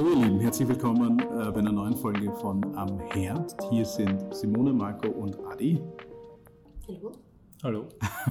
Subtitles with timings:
[0.00, 3.54] Hallo ihr Lieben, herzlich willkommen äh, bei einer neuen Folge von Am Herd.
[3.68, 5.78] Hier sind Simone, Marco und Adi.
[6.88, 7.12] Hallo.
[7.62, 7.88] Hallo.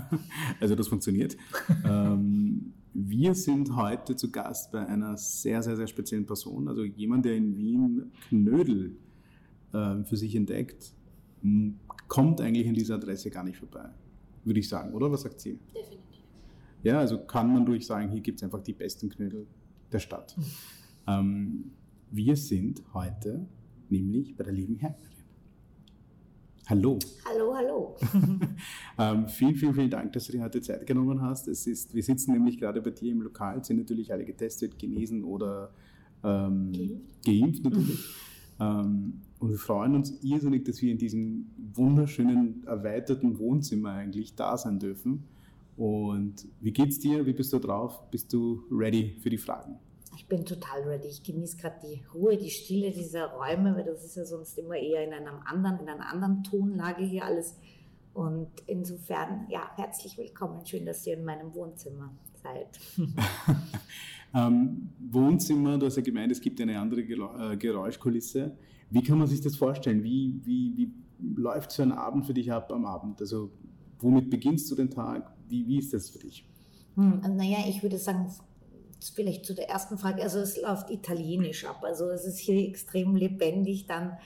[0.59, 1.37] also das funktioniert.
[1.85, 6.67] ähm, wir sind heute zu Gast bei einer sehr, sehr, sehr speziellen Person.
[6.67, 8.97] Also jemand, der in Wien Knödel
[9.71, 10.95] äh, für sich entdeckt,
[12.07, 13.91] kommt eigentlich in dieser Adresse gar nicht vorbei,
[14.43, 15.11] würde ich sagen, oder?
[15.11, 15.59] Was sagt sie?
[15.67, 16.23] Definitiv.
[16.81, 19.45] Ja, also kann man durch sagen, hier gibt es einfach die besten Knödel
[19.91, 20.35] der Stadt.
[21.09, 21.71] Ähm,
[22.11, 23.47] wir sind heute
[23.89, 25.09] nämlich bei der lieben Herrnerin.
[26.67, 26.99] Hallo.
[27.25, 27.95] Hallo, hallo.
[28.99, 31.47] ähm, vielen, vielen, vielen Dank, dass du dir heute Zeit genommen hast.
[31.47, 35.23] Es ist, wir sitzen nämlich gerade bei dir im Lokal, sind natürlich alle getestet, genesen
[35.23, 35.71] oder
[36.23, 37.25] ähm, geimpft.
[37.25, 37.99] geimpft natürlich.
[38.61, 44.57] Ähm, und wir freuen uns irrsinnig, dass wir in diesem wunderschönen, erweiterten Wohnzimmer eigentlich da
[44.57, 45.23] sein dürfen.
[45.77, 47.25] Und wie geht's dir?
[47.25, 48.11] Wie bist du drauf?
[48.11, 49.79] Bist du ready für die Fragen?
[50.19, 51.07] Ich bin total ready.
[51.07, 54.75] Ich genieße gerade die Ruhe, die Stille dieser Räume, weil das ist ja sonst immer
[54.75, 57.55] eher in einem anderen, in einer anderen Tonlage hier alles.
[58.13, 60.65] Und insofern, ja, herzlich willkommen.
[60.65, 62.67] Schön, dass ihr in meinem Wohnzimmer seid.
[64.35, 68.57] ähm, Wohnzimmer, du hast ja gemeint, es gibt eine andere äh, Geräuschkulisse.
[68.89, 70.03] Wie kann man sich das vorstellen?
[70.03, 70.91] Wie, wie, wie
[71.41, 73.21] läuft so ein Abend für dich ab am Abend?
[73.21, 73.51] Also,
[73.99, 75.33] womit beginnst du den Tag?
[75.47, 76.45] Wie, wie ist das für dich?
[76.95, 78.29] Hm, naja, ich würde sagen,
[79.15, 81.83] vielleicht zu der ersten Frage, also es läuft italienisch ab.
[81.83, 84.17] Also es ist hier extrem lebendig dann.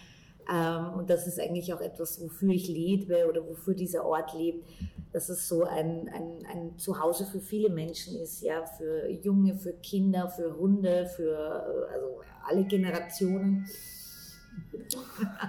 [0.51, 4.67] Ähm, und das ist eigentlich auch etwas, wofür ich lebe oder wofür dieser Ort lebt,
[5.13, 9.73] dass es so ein, ein, ein Zuhause für viele Menschen ist, ja, für Junge, für
[9.73, 13.65] Kinder, für Hunde, für also alle Generationen.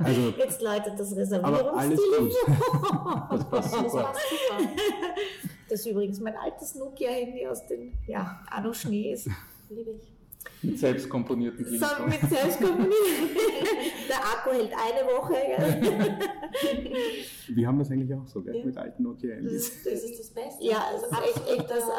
[0.01, 2.31] Also, Jetzt läutet das Reservierungstelefon.
[3.31, 3.83] das passt super.
[3.83, 5.51] Das passt super.
[5.75, 9.29] Das ist übrigens mein altes Nokia-Handy aus den ja, Anno Schnees.
[9.69, 10.13] Liebe ich.
[10.63, 12.95] Mit selbst komponierten So, mit selbst komponierten.
[14.09, 15.35] Der Akku hält eine Woche.
[17.49, 18.59] Wir haben das eigentlich auch so, gell?
[18.59, 18.65] Ja.
[18.65, 19.83] mit alten Nokia-Handys.
[19.83, 20.65] Das, das, ist das Beste.
[20.65, 21.91] Ja, also das ist echt, echt das,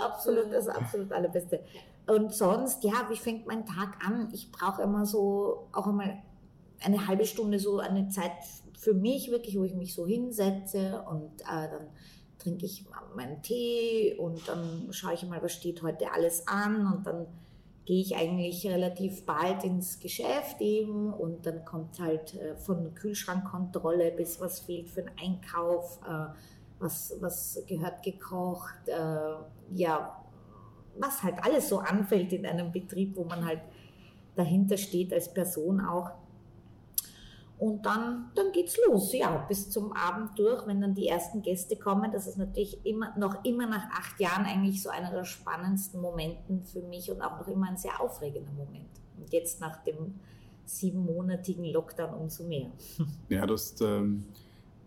[0.00, 1.60] absolut, das absolut allerbeste.
[2.08, 4.30] Und sonst, ja, wie fängt mein Tag an?
[4.32, 6.24] Ich brauche immer so, auch einmal
[6.82, 8.32] eine halbe Stunde so eine Zeit
[8.76, 11.86] für mich wirklich, wo ich mich so hinsetze und äh, dann
[12.38, 17.06] trinke ich meinen Tee und dann schaue ich mal, was steht heute alles an und
[17.06, 17.26] dann
[17.86, 24.10] gehe ich eigentlich relativ bald ins Geschäft eben und dann kommt halt äh, von Kühlschrankkontrolle
[24.10, 26.26] bis was fehlt für den Einkauf, äh,
[26.80, 30.24] was, was gehört gekocht, äh, ja,
[30.98, 33.60] was halt alles so anfällt in einem Betrieb, wo man halt
[34.34, 36.10] dahinter steht als Person auch.
[37.58, 41.76] Und dann, dann geht's los, ja, bis zum Abend durch, wenn dann die ersten Gäste
[41.76, 42.12] kommen.
[42.12, 46.64] Das ist natürlich immer, noch immer nach acht Jahren eigentlich so einer der spannendsten Momenten
[46.64, 48.90] für mich und auch noch immer ein sehr aufregender Moment.
[49.16, 50.20] Und jetzt nach dem
[50.66, 52.70] siebenmonatigen Lockdown umso mehr.
[53.30, 54.26] Ja, du hast, ähm,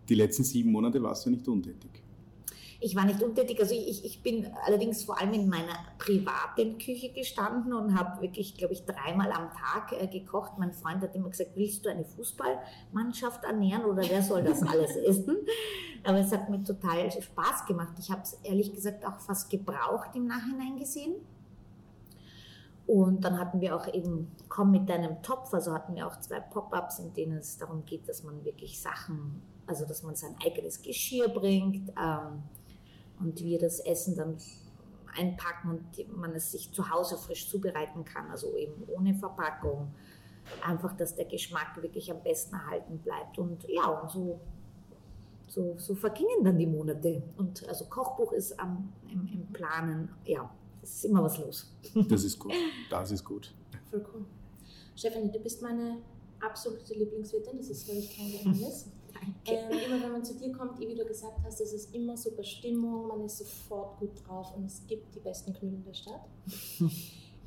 [0.08, 1.99] die letzten sieben Monate warst du nicht untätig.
[2.82, 7.12] Ich war nicht untätig, also ich, ich bin allerdings vor allem in meiner privaten Küche
[7.12, 10.52] gestanden und habe wirklich, glaube ich, dreimal am Tag äh, gekocht.
[10.58, 14.96] Mein Freund hat immer gesagt, willst du eine Fußballmannschaft ernähren oder wer soll das alles
[15.08, 15.36] essen?
[16.04, 17.92] Aber es hat mir total Spaß gemacht.
[17.98, 21.16] Ich habe es ehrlich gesagt auch fast gebraucht im Nachhinein gesehen.
[22.86, 26.40] Und dann hatten wir auch eben Komm mit deinem Topf, also hatten wir auch zwei
[26.40, 30.82] Pop-ups, in denen es darum geht, dass man wirklich Sachen, also dass man sein eigenes
[30.82, 32.42] Geschirr bringt, ähm,
[33.20, 34.36] und wir das Essen dann
[35.16, 39.92] einpacken und man es sich zu Hause frisch zubereiten kann, also eben ohne Verpackung.
[40.66, 43.38] Einfach, dass der Geschmack wirklich am besten erhalten bleibt.
[43.38, 44.40] Und ja, und so,
[45.46, 47.22] so, so vergingen dann die Monate.
[47.36, 50.50] Und also Kochbuch ist am, im, im Planen, ja,
[50.82, 51.72] es ist immer was los.
[52.08, 52.54] Das ist gut,
[52.88, 53.54] das ist gut.
[53.90, 54.24] Voll cool.
[54.96, 55.98] Stefanie, du bist meine
[56.40, 58.86] absolute Lieblingswirtin, das ist, glaube ich, kein Geheimnis.
[59.46, 62.44] Ähm, immer wenn man zu dir kommt, wie du gesagt hast, es ist immer super
[62.44, 66.28] Stimmung, man ist sofort gut drauf und es gibt die besten Knödel der Stadt.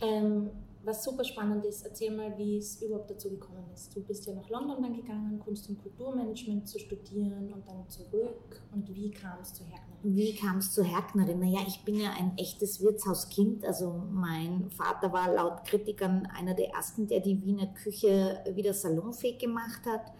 [0.01, 0.49] ähm,
[0.85, 3.95] was super spannend ist, erzähl mal, wie es überhaupt dazu gekommen ist.
[3.95, 8.61] Du bist ja nach London dann gegangen, Kunst- und Kulturmanagement zu studieren und dann zurück.
[8.73, 10.15] Und wie kam es zur Herknerin?
[10.15, 11.39] Wie kam es zur Herknerin?
[11.39, 13.63] Naja, ich bin ja ein echtes Wirtshauskind.
[13.63, 19.39] Also mein Vater war laut Kritikern einer der ersten, der die Wiener Küche wieder salonfähig
[19.39, 20.11] gemacht hat.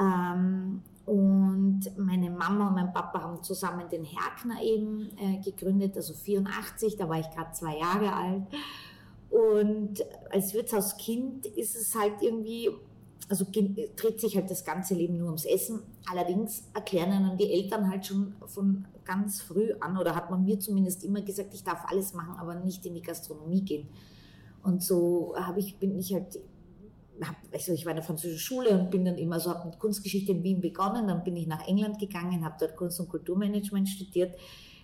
[0.00, 6.14] Ähm, und meine Mama und mein Papa haben zusammen den Herkner eben äh, gegründet, also
[6.14, 8.42] 84, da war ich gerade zwei Jahre alt.
[9.30, 12.70] Und als Wirtshauskind ist es halt irgendwie,
[13.28, 15.80] also dreht sich halt das ganze Leben nur ums Essen.
[16.08, 20.60] Allerdings erklären dann die Eltern halt schon von ganz früh an, oder hat man mir
[20.60, 23.88] zumindest immer gesagt, ich darf alles machen, aber nicht in die Gastronomie gehen.
[24.62, 26.38] Und so habe ich, bin ich halt,
[27.52, 30.32] also ich war in der französischen Schule und bin dann immer so, habe mit Kunstgeschichte
[30.32, 34.34] in Wien begonnen, dann bin ich nach England gegangen, habe dort Kunst- und Kulturmanagement studiert.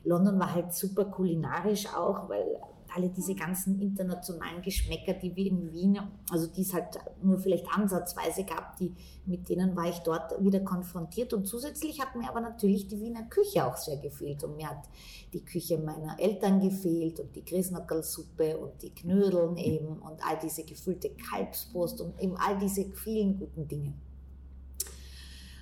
[0.04, 2.46] London war halt super kulinarisch auch, weil
[2.94, 5.98] alle diese ganzen internationalen Geschmäcker, die wir in Wien,
[6.30, 8.94] also die es halt nur vielleicht ansatzweise gab, die,
[9.26, 11.32] mit denen war ich dort wieder konfrontiert.
[11.32, 14.44] Und zusätzlich hat mir aber natürlich die Wiener Küche auch sehr gefehlt.
[14.44, 14.88] Und mir hat
[15.32, 20.64] die Küche meiner Eltern gefehlt und die Grisnackerlsuppe und die Knödeln eben und all diese
[20.64, 23.94] gefüllte Kalbsbrust und eben all diese vielen guten Dinge.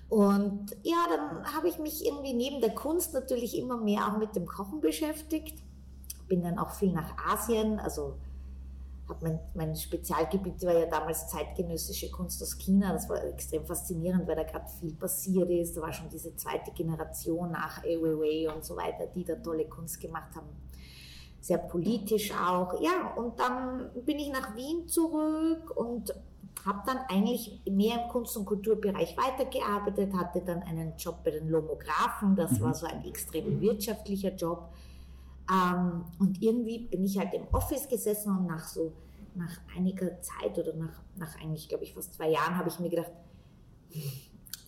[0.09, 4.37] Und ja, dann habe ich mich irgendwie neben der Kunst natürlich immer mehr auch mit
[4.37, 5.66] dem Kochen beschäftigt
[6.29, 8.17] bin dann auch viel nach Asien, also
[9.21, 12.93] mein, mein Spezialgebiet war ja damals zeitgenössische Kunst aus China.
[12.93, 15.77] Das war extrem faszinierend, weil da gerade viel passiert ist.
[15.77, 19.67] Da war schon diese zweite Generation nach Ai Weiwei und so weiter, die da tolle
[19.67, 20.49] Kunst gemacht haben.
[21.41, 22.81] Sehr politisch auch.
[22.81, 26.13] Ja, und dann bin ich nach Wien zurück und
[26.65, 31.49] habe dann eigentlich mehr im Kunst- und Kulturbereich weitergearbeitet, hatte dann einen Job bei den
[31.49, 32.35] Lomographen.
[32.35, 32.61] Das mhm.
[32.63, 34.71] war so ein extrem wirtschaftlicher Job
[35.51, 38.93] ähm, und irgendwie bin ich halt im Office gesessen und nach so,
[39.35, 42.91] nach einiger Zeit oder nach, nach eigentlich, glaube ich, fast zwei Jahren habe ich mir
[42.91, 43.13] gedacht,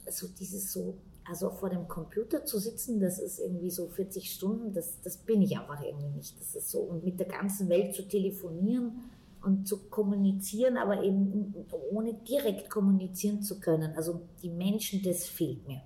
[0.09, 0.99] so dieses so,
[1.29, 5.43] also vor dem Computer zu sitzen, das ist irgendwie so 40 Stunden, das, das bin
[5.43, 6.41] ich einfach irgendwie nicht.
[6.41, 9.11] Das ist so, und mit der ganzen Welt zu telefonieren
[9.43, 11.55] und zu kommunizieren, aber eben
[11.93, 13.95] ohne direkt kommunizieren zu können.
[13.95, 15.83] Also die Menschen, das fehlt mir.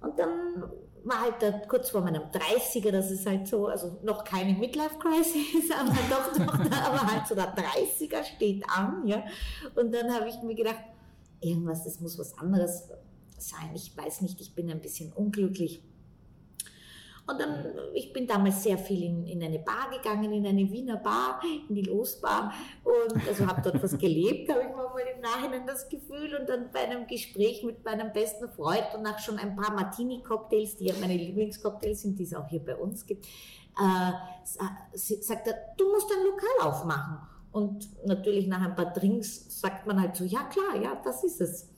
[0.00, 0.64] Und dann
[1.04, 5.70] war halt da kurz vor meinem 30er, das ist halt so, also noch keine Midlife-Crisis,
[5.78, 9.24] aber doch, doch, aber halt so der 30er steht an, ja.
[9.74, 10.80] Und dann habe ich mir gedacht,
[11.40, 12.88] irgendwas, das muss was anderes
[13.38, 13.70] sein.
[13.74, 15.82] Ich weiß nicht, ich bin ein bisschen unglücklich.
[17.30, 20.96] Und dann, ich bin damals sehr viel in, in eine Bar gegangen, in eine Wiener
[20.96, 25.66] Bar, in die Losbar und also habe dort was gelebt, habe ich mal im Nachhinein
[25.66, 29.54] das Gefühl und dann bei einem Gespräch mit meinem besten Freund und nach schon ein
[29.54, 34.12] paar Martini-Cocktails, die ja meine Lieblingscocktails sind, die es auch hier bei uns gibt, äh,
[34.94, 37.18] sagt er, du musst ein Lokal aufmachen.
[37.52, 41.40] Und natürlich nach ein paar Drinks sagt man halt so, ja klar, ja, das ist
[41.40, 41.68] es.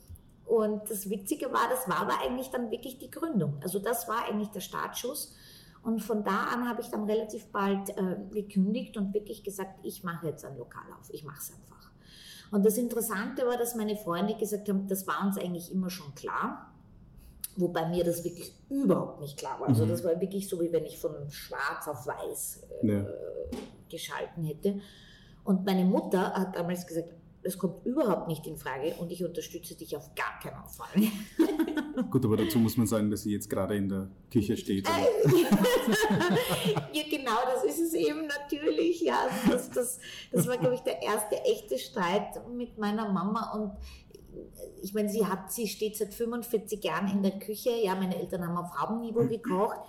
[0.45, 3.57] Und das Witzige war, das war aber eigentlich dann wirklich die Gründung.
[3.61, 5.35] Also das war eigentlich der Startschuss.
[5.83, 10.03] Und von da an habe ich dann relativ bald äh, gekündigt und wirklich gesagt, ich
[10.03, 11.91] mache jetzt ein Lokal auf, ich mache es einfach.
[12.51, 16.13] Und das Interessante war, dass meine Freunde gesagt haben, das war uns eigentlich immer schon
[16.15, 16.71] klar.
[17.55, 19.67] Wobei mir das wirklich überhaupt nicht klar war.
[19.67, 19.89] Also mhm.
[19.89, 23.05] das war wirklich so, wie wenn ich von schwarz auf weiß äh, ja.
[23.89, 24.79] geschalten hätte.
[25.43, 27.09] Und meine Mutter hat damals gesagt,
[27.43, 30.87] es kommt überhaupt nicht in Frage und ich unterstütze dich auf gar keinen Fall.
[32.09, 34.87] Gut, aber dazu muss man sagen, dass sie jetzt gerade in der Küche steht.
[34.87, 34.93] ja,
[37.09, 39.01] genau, das ist es eben natürlich.
[39.01, 39.99] Ja, das, das,
[40.31, 43.73] das war, glaube ich, der erste echte Streit mit meiner Mama und
[44.81, 47.71] ich meine, sie hat, sie steht seit 45 Jahren in der Küche.
[47.83, 49.79] Ja, meine Eltern haben auf Haubenniveau gekocht.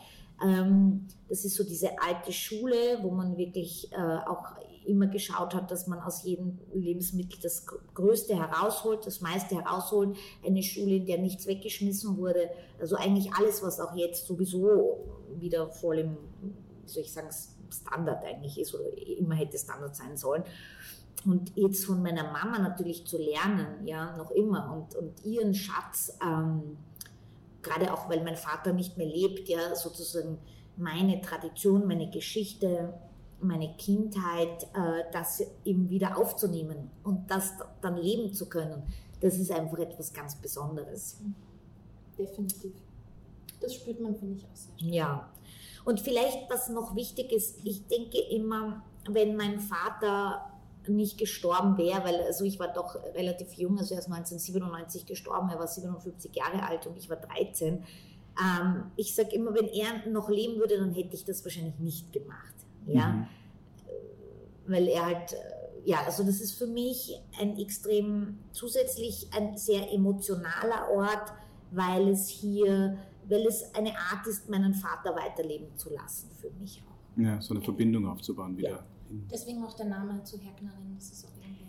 [0.42, 5.70] Ähm, das ist so diese alte Schule, wo man wirklich äh, auch immer geschaut hat,
[5.70, 10.16] dass man aus jedem Lebensmittel das Größte herausholt, das meiste herausholt.
[10.44, 12.50] Eine Schule, in der nichts weggeschmissen wurde.
[12.80, 15.04] Also eigentlich alles, was auch jetzt sowieso
[15.38, 16.16] wieder voll im,
[16.84, 17.28] soll ich sagen,
[17.70, 18.84] Standard eigentlich ist oder
[19.18, 20.44] immer hätte Standard sein sollen.
[21.24, 26.16] Und jetzt von meiner Mama natürlich zu lernen, ja, noch immer und, und ihren Schatz,
[26.22, 26.76] ähm,
[27.62, 30.38] gerade auch weil mein Vater nicht mehr lebt, ja, sozusagen
[30.76, 32.92] meine Tradition, meine Geschichte
[33.40, 38.82] meine Kindheit, äh, das eben wieder aufzunehmen und das dann leben zu können,
[39.20, 41.20] das ist einfach etwas ganz Besonderes.
[42.18, 42.72] Definitiv.
[43.60, 44.92] Das spürt man, finde ich, auch sehr stark.
[44.92, 45.30] Ja.
[45.84, 50.50] Und vielleicht, was noch wichtig ist, ich denke immer, wenn mein Vater
[50.86, 55.48] nicht gestorben wäre, weil also ich war doch relativ jung, also er ist 1997 gestorben,
[55.50, 57.84] er war 57 Jahre alt und ich war 13.
[58.40, 62.12] Ähm, ich sage immer, wenn er noch leben würde, dann hätte ich das wahrscheinlich nicht
[62.12, 62.54] gemacht.
[62.86, 63.08] Ja.
[63.08, 63.26] Mhm.
[64.66, 69.92] Weil er halt, äh, ja, also das ist für mich ein extrem zusätzlich ein sehr
[69.92, 71.32] emotionaler Ort,
[71.70, 72.96] weil es hier,
[73.28, 77.20] weil es eine Art ist, meinen Vater weiterleben zu lassen für mich auch.
[77.20, 78.70] Ja, so eine Verbindung aufzubauen wieder.
[78.70, 78.84] Ja.
[79.30, 81.64] Deswegen auch der Name zu Herknerin, das ist auch irgendwie.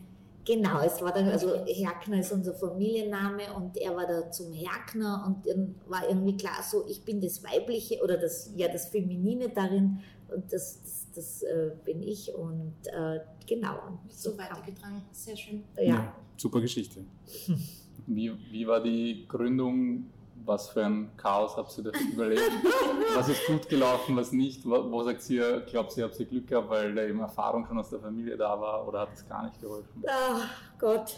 [0.46, 5.24] Genau, es war dann, also Herkner ist unser Familienname und er war da zum Herkner
[5.26, 9.50] und dann war irgendwie klar so, ich bin das Weibliche oder das, ja, das Feminine
[9.50, 10.00] darin
[10.34, 14.00] und das, das, das äh, bin ich und äh, genau.
[14.10, 15.64] So, so weitergetragen, sehr schön.
[15.78, 15.84] Ja.
[15.84, 17.02] ja super Geschichte.
[18.08, 20.12] Wie, wie war die Gründung
[20.48, 22.52] was für ein Chaos habt ihr da überlebt?
[23.16, 24.64] was ist gut gelaufen, was nicht?
[24.64, 27.80] Wo, wo sagt ihr, glaubt ihr, habt ihr Glück gehabt, weil da eben Erfahrung schon
[27.80, 30.04] aus der Familie da war oder hat es gar nicht geholfen?
[30.08, 31.18] Ach Gott,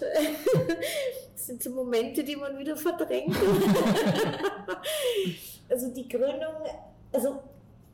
[1.34, 3.36] das sind so Momente, die man wieder verdrängt.
[5.70, 6.54] also die Gründung,
[7.12, 7.40] also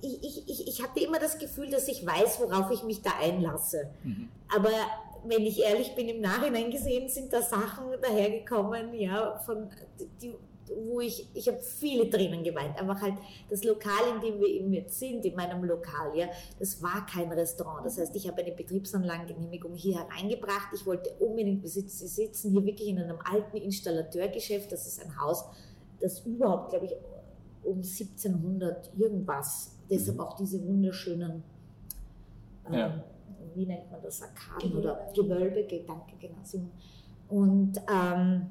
[0.04, 3.12] ich, ich, ich, ich hatte immer das Gefühl, dass ich weiß, worauf ich mich da
[3.22, 3.90] einlasse.
[4.04, 4.30] Mhm.
[4.54, 4.72] Aber
[5.26, 9.70] wenn ich ehrlich bin, im Nachhinein gesehen sind da Sachen dahergekommen, ja, von,
[10.22, 10.36] die,
[10.90, 12.78] wo ich, ich habe viele Tränen geweint.
[12.80, 13.16] Einfach halt
[13.50, 16.28] das Lokal, in dem wir eben jetzt sind, in meinem Lokal, ja,
[16.60, 17.86] das war kein Restaurant.
[17.86, 20.70] Das heißt, ich habe eine Betriebsanlagengenehmigung hier hereingebracht.
[20.74, 24.72] Ich wollte unbedingt, wir sitzen hier wirklich in einem alten Installateurgeschäft.
[24.72, 25.46] Das ist ein Haus,
[26.00, 26.94] das überhaupt, glaube ich,
[27.64, 30.24] um 1700 irgendwas, deshalb mhm.
[30.24, 31.44] auch diese wunderschönen,
[32.68, 33.04] ähm, ja.
[33.56, 34.80] wie nennt man das, Arkaden Gewölbe.
[34.80, 36.38] oder Gewölbe, danke, genau.
[37.30, 38.48] Und ähm,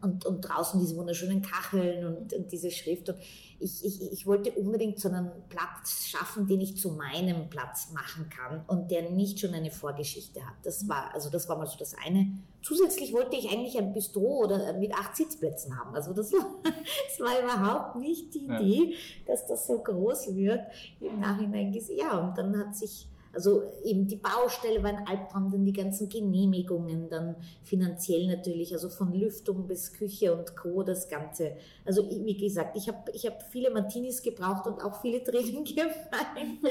[0.00, 3.08] und, und draußen diese wunderschönen Kacheln und, und diese Schrift.
[3.08, 3.18] Und
[3.60, 8.30] ich, ich, ich wollte unbedingt so einen Platz schaffen, den ich zu meinem Platz machen
[8.30, 10.54] kann und der nicht schon eine Vorgeschichte hat.
[10.62, 12.32] Das war, also das war mal so das eine.
[12.62, 15.94] Zusätzlich wollte ich eigentlich ein Bistro oder mit acht Sitzplätzen haben.
[15.94, 18.96] Also das war, das war überhaupt nicht die Idee, ja.
[19.26, 20.60] dass das so groß wird.
[21.00, 21.98] Im Nachhinein gesehen.
[21.98, 23.08] Ja, und dann hat sich
[23.38, 28.88] also eben die Baustelle war ein Albtraum, dann die ganzen Genehmigungen, dann finanziell natürlich, also
[28.88, 30.82] von Lüftung bis Küche und Co.
[30.82, 31.52] das Ganze.
[31.84, 36.64] Also wie gesagt, ich habe ich hab viele Martinis gebraucht und auch viele Tränen geweint.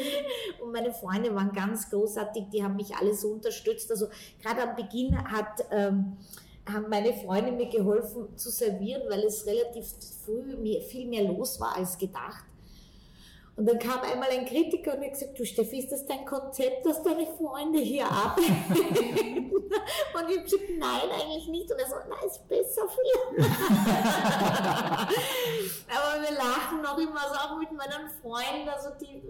[0.61, 3.89] Und meine Freunde waren ganz großartig, die haben mich alle so unterstützt.
[3.89, 4.07] Also
[4.41, 5.65] gerade am Beginn hat...
[5.71, 6.17] Ähm,
[6.69, 9.85] haben meine Freunde mir geholfen zu servieren, weil es relativ
[10.25, 12.43] früh mehr, viel mehr los war als gedacht.
[13.57, 16.85] Und dann kam einmal ein Kritiker und hat gesagt, du Steffi, ist das dein Konzept,
[16.85, 18.43] dass deine Freunde hier arbeiten?
[19.51, 21.71] und ich habe gesagt, nein, eigentlich nicht.
[21.71, 23.01] Und er so, nein, ist besser für
[25.89, 28.69] Aber wir lachen noch immer so auch mit meinen Freunden.
[28.69, 29.23] Also, die,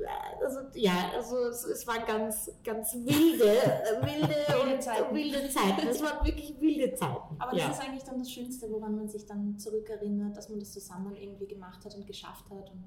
[0.43, 3.61] also ja, also es, es war ganz, ganz wilde,
[4.01, 5.15] wilde und Zeiten.
[5.15, 5.87] wilde Zeiten.
[5.87, 7.37] Es waren wirklich wilde Zeiten.
[7.39, 7.69] Aber das ja.
[7.69, 11.47] ist eigentlich dann das Schönste, woran man sich dann zurückerinnert, dass man das zusammen irgendwie
[11.47, 12.69] gemacht hat und geschafft hat.
[12.71, 12.83] Und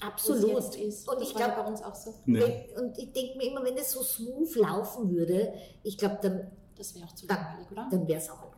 [0.00, 0.74] Absolut.
[0.76, 1.08] Ist.
[1.08, 2.14] Und das ich glaube, bei uns auch so.
[2.26, 2.40] Nee.
[2.40, 5.52] Wenn, und ich denke mir immer, wenn es so smooth laufen würde,
[5.82, 6.50] ich glaube, dann.
[6.76, 7.88] Das wäre auch zu langweilig, oder?
[7.90, 8.50] Dann wäre es auch langweilig,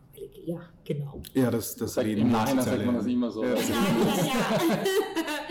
[0.45, 1.23] ja, genau.
[1.35, 3.45] Ja, das, das, das Im Nachhinein sagt man das immer so.
[3.45, 3.55] Ja.
[3.55, 3.59] Ja, ja,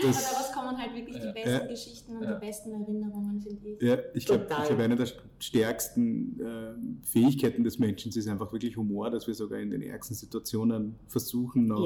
[0.02, 3.82] das, Aber daraus kommen halt wirklich die besten Geschichten und die besten Erinnerungen, finde ich.
[3.82, 5.08] Ja, ich glaube, glaub, eine der
[5.38, 10.16] stärksten äh, Fähigkeiten des Menschen ist einfach wirklich Humor, dass wir sogar in den ärgsten
[10.16, 11.84] Situationen versuchen, noch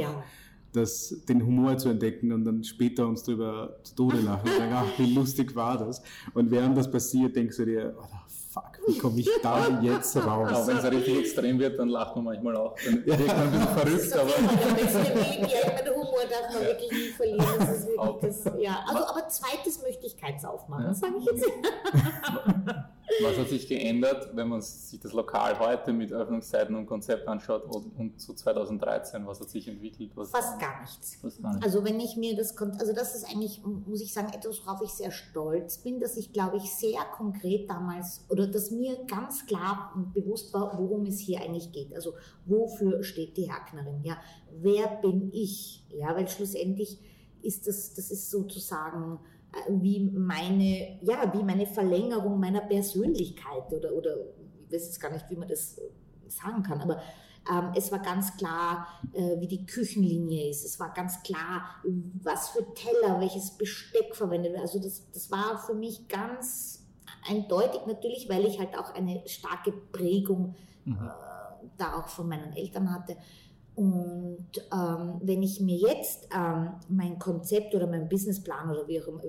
[0.77, 4.73] das, den Humor zu entdecken und dann später uns darüber zu Tode lachen und sagen,
[4.75, 6.03] ach, wie lustig war das.
[6.35, 8.05] Und während das passiert, denkst du dir, oh,
[8.51, 10.49] fuck, wie komme ich da jetzt raus?
[10.49, 12.77] Genau, wenn es richtig extrem wird, dann lacht man manchmal auch.
[12.85, 15.49] Dann wird man ein bisschen verrückt, aber...
[15.49, 17.47] Ja, der Humor darf man wirklich nie verlieren.
[17.59, 18.85] Das ist wirklich das, ja.
[18.87, 20.95] also, aber zweites möchte ich keins aufmachen, ja.
[20.95, 21.47] sage ich jetzt.
[23.23, 27.65] Was hat sich geändert, wenn man sich das Lokal heute mit Öffnungszeiten und Konzept anschaut
[27.65, 29.27] und, und zu 2013?
[29.27, 30.13] Was hat sich entwickelt?
[30.17, 31.17] Was Fast gar nichts.
[31.17, 31.65] Fast gar nichts.
[31.65, 34.91] Also wenn ich mir das, also das ist eigentlich, muss ich sagen, etwas, worauf ich
[34.91, 39.93] sehr stolz bin, dass ich, glaube ich, sehr konkret damals, oder dass mir ganz klar
[39.95, 41.95] und bewusst war, worum es hier eigentlich geht.
[41.95, 44.03] Also wofür steht die Hacknerin?
[44.03, 44.19] Ja,
[44.51, 45.85] wer bin ich?
[45.91, 46.99] Ja, weil schlussendlich
[47.43, 49.21] ist das, das ist sozusagen
[49.69, 54.17] wie meine, ja, wie meine Verlängerung meiner Persönlichkeit oder, oder
[54.67, 55.81] ich weiß jetzt gar nicht, wie man das
[56.29, 57.01] sagen kann, aber
[57.51, 60.65] ähm, es war ganz klar, äh, wie die Küchenlinie ist.
[60.65, 61.77] Es war ganz klar,
[62.23, 64.63] was für Teller, welches Besteck verwendet wird.
[64.63, 66.85] Also das, das war für mich ganz
[67.29, 70.95] eindeutig natürlich, weil ich halt auch eine starke Prägung mhm.
[70.95, 73.17] äh, da auch von meinen Eltern hatte.
[73.77, 79.07] Und ähm, wenn ich mir jetzt ähm, mein Konzept oder mein Businessplan oder wie auch
[79.09, 79.23] immer,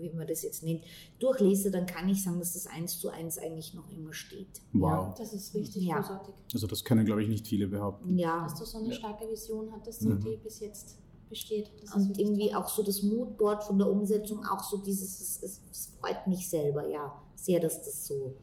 [0.00, 0.82] wie man das jetzt nennt,
[1.20, 4.60] durchlese, dann kann ich sagen, dass das eins zu eins eigentlich noch immer steht.
[4.72, 4.90] Wow.
[4.90, 6.00] Ja, das ist richtig ja.
[6.00, 6.34] großartig.
[6.52, 8.18] Also das können, glaube ich, nicht viele behaupten.
[8.18, 8.42] Ja.
[8.42, 10.18] Dass du so eine starke Vision hattest, mhm.
[10.18, 10.98] die bis jetzt
[11.28, 11.70] besteht.
[11.94, 12.58] und irgendwie toll.
[12.58, 16.88] auch so das Moodboard von der Umsetzung, auch so dieses, es, es, freut mich selber,
[16.88, 18.34] ja, sehr, dass das so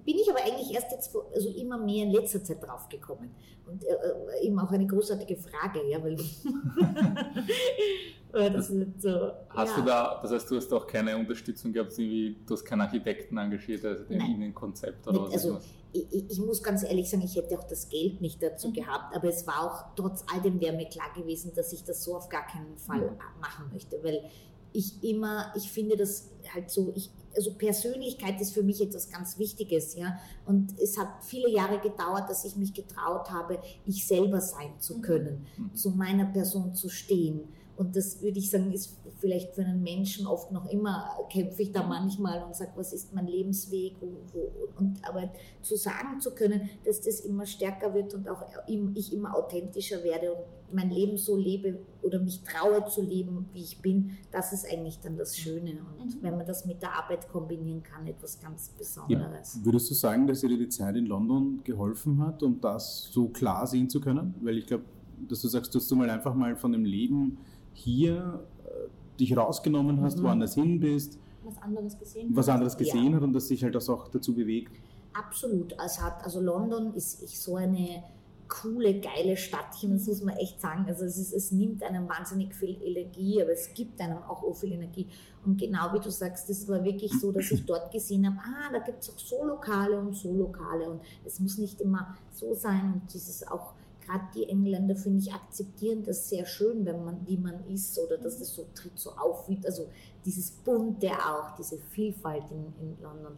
[0.00, 3.30] bin ich aber eigentlich erst jetzt also immer mehr in letzter Zeit draufgekommen.
[3.66, 6.16] Und äh, äh, eben auch eine großartige Frage, ja, weil
[8.32, 9.76] das ist so, hast ja.
[9.76, 13.38] du da, das heißt, du hast auch keine Unterstützung gehabt, wie du hast keinen Architekten
[13.38, 15.46] engagiert, also den Innenkonzept oder Nicht, was?
[15.46, 15.58] Also
[15.92, 18.74] ich, ich, muss ganz ehrlich sagen, ich hätte auch das Geld nicht dazu mhm.
[18.74, 22.02] gehabt, aber es war auch, trotz all dem wäre mir klar gewesen, dass ich das
[22.02, 23.40] so auf gar keinen Fall mhm.
[23.40, 24.24] machen möchte, weil
[24.72, 29.38] ich immer, ich finde das halt so, ich, also Persönlichkeit ist für mich etwas ganz
[29.38, 30.18] Wichtiges, ja.
[30.46, 34.98] Und es hat viele Jahre gedauert, dass ich mich getraut habe, ich selber sein zu
[34.98, 35.02] mhm.
[35.02, 35.74] können, mhm.
[35.74, 37.48] zu meiner Person zu stehen.
[37.76, 41.72] Und das würde ich sagen, ist vielleicht für einen Menschen oft noch immer, kämpfe ich
[41.72, 41.88] da mhm.
[41.88, 43.94] manchmal und sage, was ist mein Lebensweg?
[44.00, 48.42] Wo, wo, und, aber zu sagen zu können, dass das immer stärker wird und auch
[48.66, 53.62] ich immer authentischer werde und mein Leben so lebe oder mich traue zu leben, wie
[53.62, 55.78] ich bin, das ist eigentlich dann das Schöne.
[55.98, 56.22] Und mhm.
[56.22, 59.54] wenn man das mit der Arbeit kombinieren kann, etwas ganz Besonderes.
[59.58, 59.64] Ja.
[59.64, 63.66] Würdest du sagen, dass dir die Zeit in London geholfen hat, um das so klar
[63.66, 64.34] sehen zu können?
[64.42, 64.84] Weil ich glaube,
[65.28, 67.38] dass du sagst, dass du mal einfach mal von dem Leben
[67.72, 70.24] hier äh, dich rausgenommen hast, mhm.
[70.24, 73.16] woanders hin bist, was anderes gesehen, was anderes gesehen ja.
[73.16, 74.72] hat und das sich halt das auch dazu bewegt.
[75.12, 75.76] Absolut.
[75.84, 78.02] Es hat, also London ist so eine
[78.48, 79.74] coole, geile Stadt.
[79.82, 80.84] das muss man echt sagen.
[80.86, 84.52] Also es, ist, es nimmt einem wahnsinnig viel Energie, aber es gibt einem auch so
[84.52, 85.08] viel Energie.
[85.44, 88.72] Und genau wie du sagst, das war wirklich so, dass ich dort gesehen habe, ah,
[88.72, 92.54] da gibt es auch so Lokale und so Lokale und es muss nicht immer so
[92.54, 93.74] sein und dieses auch
[94.06, 98.18] gerade die Engländer, finde ich, akzeptieren das sehr schön, wenn man, wie man ist oder
[98.18, 99.88] dass das so tritt so auf, also
[100.24, 103.36] dieses Bunte auch, diese Vielfalt in, in London.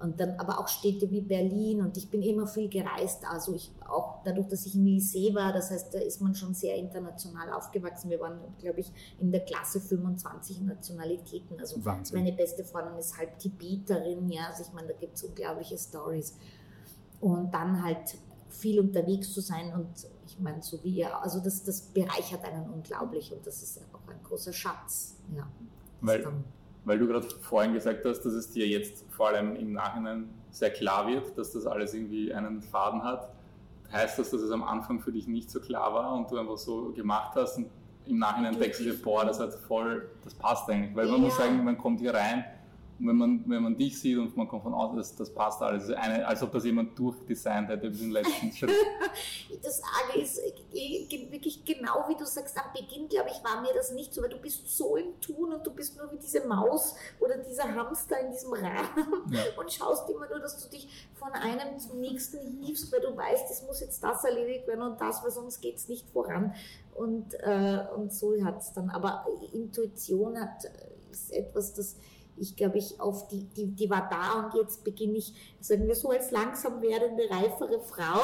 [0.00, 3.72] Und dann aber auch Städte wie Berlin und ich bin immer viel gereist, also ich
[3.88, 7.52] auch dadurch, dass ich im Lycée war, das heißt, da ist man schon sehr international
[7.52, 8.08] aufgewachsen.
[8.08, 11.58] Wir waren, glaube ich, in der Klasse 25 Nationalitäten.
[11.58, 12.16] Also Wahnsinn.
[12.16, 16.36] meine beste Freundin ist halb Tibeterin, ja, also ich meine, da gibt es unglaubliche Stories.
[17.20, 18.16] Und dann halt
[18.50, 22.70] viel unterwegs zu sein und ich meine, so wie ihr, also das, das bereichert einen
[22.70, 25.16] unglaublich und das ist auch ein großer Schatz.
[25.34, 25.48] Ja.
[26.00, 26.26] Weil,
[26.84, 30.70] weil du gerade vorhin gesagt hast, dass es dir jetzt vor allem im Nachhinein sehr
[30.70, 33.30] klar wird, dass das alles irgendwie einen Faden hat.
[33.92, 36.58] Heißt das, dass es am Anfang für dich nicht so klar war und du einfach
[36.58, 37.66] so gemacht hast und
[38.06, 40.94] im Nachhinein denkst du dir, boah, das hat voll, das passt eigentlich.
[40.94, 41.22] Weil man ja.
[41.22, 42.44] muss sagen, man kommt hier rein
[42.98, 45.62] und wenn man, wenn man dich sieht und man kommt von außen, das, das passt
[45.62, 45.88] alles.
[45.90, 48.70] Eine, als ob das jemand durchdesignt hätte bis den letzten Schritt.
[49.62, 53.72] das Arge ist äh, wirklich genau wie du sagst, am Beginn, glaube ich, war mir
[53.72, 56.46] das nicht so, weil du bist so im Tun und du bist nur wie diese
[56.46, 59.42] Maus oder dieser Hamster in diesem Rahmen ja.
[59.56, 63.48] und schaust immer nur, dass du dich von einem zum nächsten hiefst, weil du weißt,
[63.48, 66.52] es muss jetzt das erledigt werden und das, weil sonst geht es nicht voran.
[66.96, 68.90] Und, äh, und so hat es dann.
[68.90, 71.96] Aber Intuition hat, äh, ist etwas, das
[72.40, 75.94] ich glaube, ich auf die, die, die war da und jetzt beginne ich, sagen wir
[75.94, 78.20] so, als langsam werdende, reifere Frau,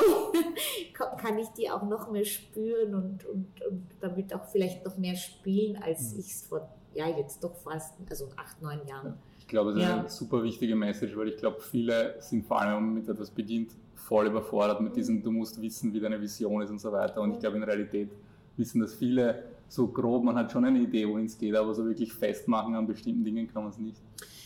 [1.16, 5.16] kann ich die auch noch mehr spüren und, und, und damit auch vielleicht noch mehr
[5.16, 6.20] spielen, als mhm.
[6.20, 9.14] ich es vor, ja, jetzt doch fast, also acht, neun Jahren.
[9.38, 9.98] Ich glaube, das ist ja.
[9.98, 13.30] eine super wichtige Message, weil ich glaube, viele sind vor allem, wenn man mit etwas
[13.30, 17.20] beginnt, voll überfordert mit diesem, du musst wissen, wie deine Vision ist und so weiter.
[17.20, 18.10] Und ich glaube, in Realität
[18.56, 21.84] wissen das viele so grob, man hat schon eine Idee, wohin es geht, aber so
[21.84, 24.00] wirklich festmachen an bestimmten Dingen kann man es nicht.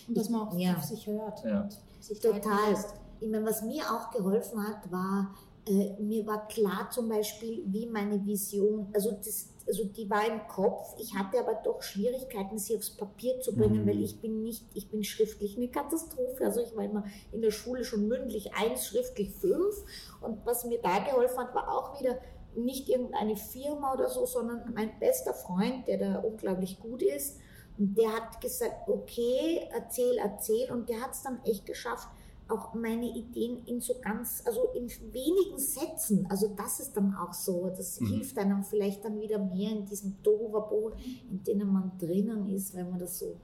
[0.06, 0.74] Und dass man auch ja.
[0.74, 1.62] auf sich hört ja.
[1.62, 2.74] und sich Total.
[3.20, 5.34] Ich meine, was mir auch geholfen hat, war,
[5.68, 10.46] äh, mir war klar zum Beispiel, wie meine Vision, also, das, also die war im
[10.46, 13.88] Kopf, ich hatte aber doch Schwierigkeiten, sie aufs Papier zu bringen, mhm.
[13.88, 16.44] weil ich bin nicht, ich bin schriftlich eine Katastrophe.
[16.44, 19.84] Also ich war immer in der Schule schon mündlich eins, schriftlich fünf.
[20.22, 22.18] Und was mir da geholfen hat, war auch wieder,
[22.64, 27.38] nicht irgendeine Firma oder so, sondern mein bester Freund, der da unglaublich gut ist.
[27.78, 30.70] Und der hat gesagt, okay, erzähl, erzähl.
[30.72, 32.08] Und der hat es dann echt geschafft,
[32.48, 36.26] auch meine Ideen in so ganz, also in wenigen Sätzen.
[36.30, 37.68] Also das ist dann auch so.
[37.76, 38.06] Das mhm.
[38.06, 40.92] hilft einem vielleicht dann wieder mehr in diesem Tohuwabohu,
[41.30, 43.36] in dem man drinnen ist, wenn man das so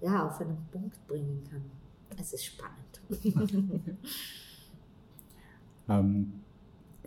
[0.00, 1.64] ja, auf einen Punkt bringen kann.
[2.18, 3.00] Es ist spannend.
[5.88, 6.39] ähm,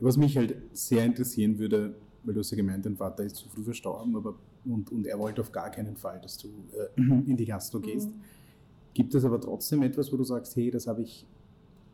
[0.04, 3.50] was mich halt sehr interessieren würde, weil du hast ja gemeint, dein Vater ist zu
[3.50, 4.36] früh verstorben, aber
[4.66, 7.84] und, und er wollte auf gar keinen Fall, dass du äh, in die Gastro mhm.
[7.84, 8.10] gehst.
[8.10, 8.22] Mhm.
[8.94, 11.26] Gibt es aber trotzdem etwas, wo du sagst, hey, das habe ich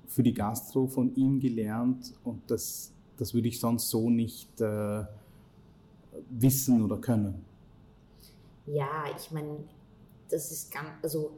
[0.07, 5.03] für die Gastro von ihm gelernt und das, das würde ich sonst so nicht äh,
[6.29, 7.45] wissen oder können?
[8.65, 9.63] Ja, ich meine,
[10.29, 11.31] das ist ganz, also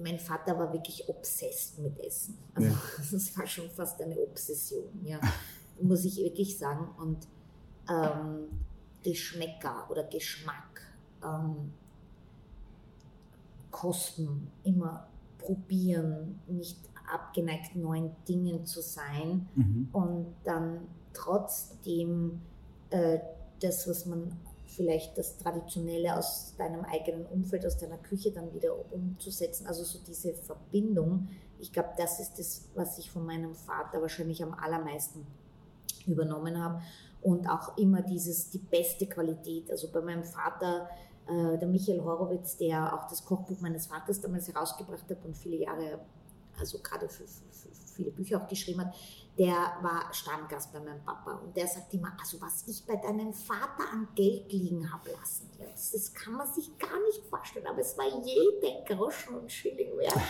[0.00, 2.38] mein Vater war wirklich obsessed mit Essen.
[2.54, 2.76] Also ja.
[3.12, 5.20] das war schon fast eine Obsession, ja,
[5.80, 6.88] muss ich wirklich sagen.
[6.98, 7.26] Und
[7.88, 8.48] ähm,
[9.02, 10.82] Geschmäcker oder Geschmack,
[11.24, 11.72] ähm,
[13.70, 15.08] Kosten, immer
[15.38, 16.78] probieren, nicht
[17.10, 19.88] abgeneigt neuen Dingen zu sein mhm.
[19.92, 20.80] und dann
[21.12, 22.40] trotzdem
[22.90, 23.18] äh,
[23.60, 24.36] das, was man
[24.78, 29.66] vielleicht das Traditionelle aus deinem eigenen Umfeld, aus deiner Küche dann wieder umzusetzen.
[29.66, 31.28] Also so diese Verbindung.
[31.58, 35.26] Ich glaube, das ist das, was ich von meinem Vater wahrscheinlich am allermeisten
[36.06, 36.80] übernommen habe.
[37.20, 39.70] Und auch immer dieses, die beste Qualität.
[39.70, 40.88] Also bei meinem Vater
[41.28, 45.56] Äh, der Michael Horowitz, der auch das Kochbuch meines Vaters damals herausgebracht hat und viele
[45.56, 46.00] Jahre,
[46.58, 48.94] also gerade für, für, für viele Bücher auch geschrieben hat,
[49.38, 51.34] der war Stammgast bei meinem Papa.
[51.34, 55.48] Und der sagt immer, also was ich bei deinem Vater an Geld liegen habe lassen,
[55.58, 59.96] das, das, kann man sich gar nicht vorstellen, aber es war jeder Groschen und Schilling
[59.96, 60.20] wert.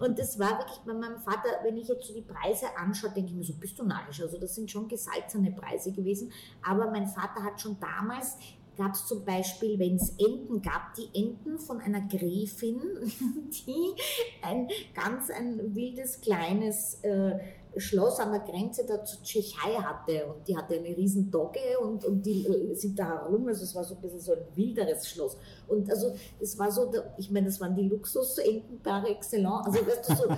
[0.00, 3.30] Und das war wirklich bei meinem Vater, wenn ich jetzt so die Preise anschaue, denke
[3.30, 6.30] ich mir so, bist du narrisch, also das sind schon gesalzene Preise gewesen,
[6.62, 8.36] aber mein Vater hat schon damals
[8.76, 12.80] gab es zum Beispiel, wenn es Enten gab, die Enten von einer Gräfin,
[13.66, 13.94] die
[14.42, 17.38] ein ganz ein wildes kleines äh,
[17.76, 20.26] Schloss an der Grenze da zur Tschechei hatte.
[20.26, 23.74] Und die hatte eine riesen Dogge und, und die äh, sind da herum, also es
[23.74, 25.36] war so ein bisschen so ein wilderes Schloss.
[25.68, 30.10] Und also es war so, ich meine, das waren die Luxus-Enten par excellence, also weißt
[30.10, 30.24] du so,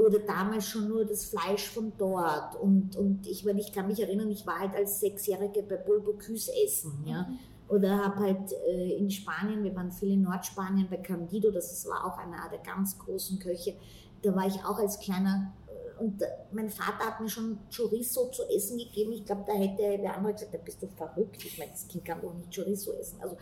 [0.00, 2.56] oder damals schon nur das Fleisch von dort.
[2.56, 6.50] Und, und ich, meine, ich kann mich erinnern, ich war halt als Sechsjährige bei Bulbocuse
[6.64, 7.28] essen, ja,
[7.72, 12.04] oder habe halt äh, in Spanien, wir waren viel in Nordspanien bei Candido, das war
[12.04, 13.74] auch einer der ganz großen Köche,
[14.22, 15.52] da war ich auch als kleiner
[15.98, 19.12] und mein Vater hat mir schon Chorizo zu essen gegeben.
[19.12, 21.44] Ich glaube, da hätte der andere gesagt, da bist du verrückt.
[21.44, 23.20] Ich meine, das Kind kann doch nicht Chorizo essen.
[23.20, 23.36] Also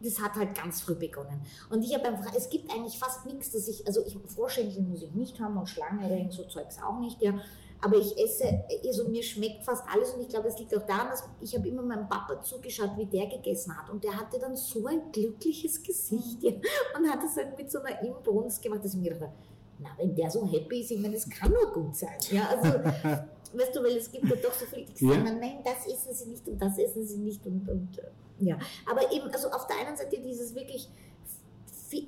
[0.00, 1.40] das hat halt ganz früh begonnen.
[1.70, 5.02] Und ich habe einfach, es gibt eigentlich fast nichts, dass ich, also ich, Vorschenken muss
[5.02, 7.34] ich nicht haben und Schlangenring, so Zeugs auch nicht, ja.
[7.80, 11.08] Aber ich esse, also mir schmeckt fast alles und ich glaube, es liegt auch daran,
[11.10, 14.56] dass ich habe immer meinem Papa zugeschaut, wie der gegessen hat und der hatte dann
[14.56, 16.52] so ein glückliches Gesicht ja,
[16.96, 19.32] und hat es halt mit so einer Imbrunst gemacht, dass ich mir gedacht habe,
[19.78, 22.16] na, wenn der so happy ist, ich meine, es kann nur gut sein.
[22.30, 22.68] Ja, also,
[23.52, 25.32] weißt du, weil es gibt ja doch so viele, die sagen, ja.
[25.32, 28.10] nein, das essen sie nicht und das essen sie nicht und, und äh,
[28.40, 28.58] ja.
[28.90, 30.88] Aber eben, also auf der einen Seite dieses wirklich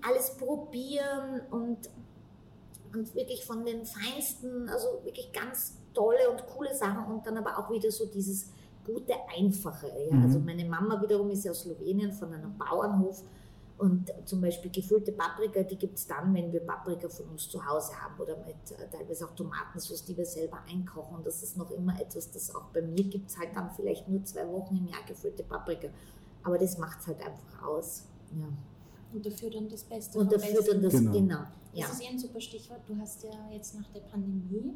[0.02, 1.88] alles probieren und,
[2.94, 7.58] und wirklich von den feinsten, also wirklich ganz tolle und coole Sachen und dann aber
[7.58, 8.50] auch wieder so dieses
[8.84, 9.88] gute, einfache.
[9.88, 10.16] Ja?
[10.16, 10.22] Mhm.
[10.24, 13.22] Also meine Mama wiederum ist ja aus Slowenien von einem Bauernhof
[13.80, 17.64] und zum Beispiel gefüllte Paprika, die gibt es dann, wenn wir Paprika von uns zu
[17.64, 21.16] Hause haben oder mit äh, teilweise auch Tomatensauce, die wir selber einkochen.
[21.16, 24.06] Und das ist noch immer etwas, das auch bei mir gibt es halt dann vielleicht
[24.06, 25.88] nur zwei Wochen im Jahr gefüllte Paprika.
[26.42, 28.04] Aber das macht es halt einfach aus.
[28.38, 28.48] Ja.
[29.12, 30.18] Und dafür dann das Beste.
[30.18, 31.12] Und dafür dann das, genau.
[31.12, 31.38] genau
[31.72, 31.86] ja.
[31.86, 32.80] Das ist eh ein super Stichwort.
[32.86, 34.74] Du hast ja jetzt nach der Pandemie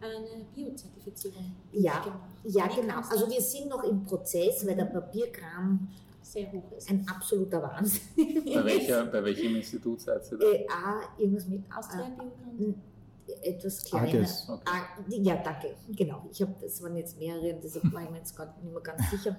[0.00, 2.20] eine Biozertifizierung ja, gemacht.
[2.44, 3.00] Ja, genau.
[3.08, 5.88] Also wir sind noch im Prozess, weil der Papierkram
[6.20, 6.90] sehr hoch ist.
[6.90, 8.02] Ein absoluter Wahnsinn.
[8.16, 10.46] Bei, welcher, bei welchem Institut seid ihr da?
[10.46, 12.10] Äh, ah, irgendwas mit Austria
[12.58, 14.08] äh, etwas kleiner.
[14.08, 14.62] Okay.
[14.64, 15.74] Ah, ja, danke.
[15.90, 16.28] Genau.
[16.32, 19.08] Ich habe, das waren jetzt mehrere, deshalb war ich mir jetzt gar nicht mehr ganz
[19.10, 19.36] sicher.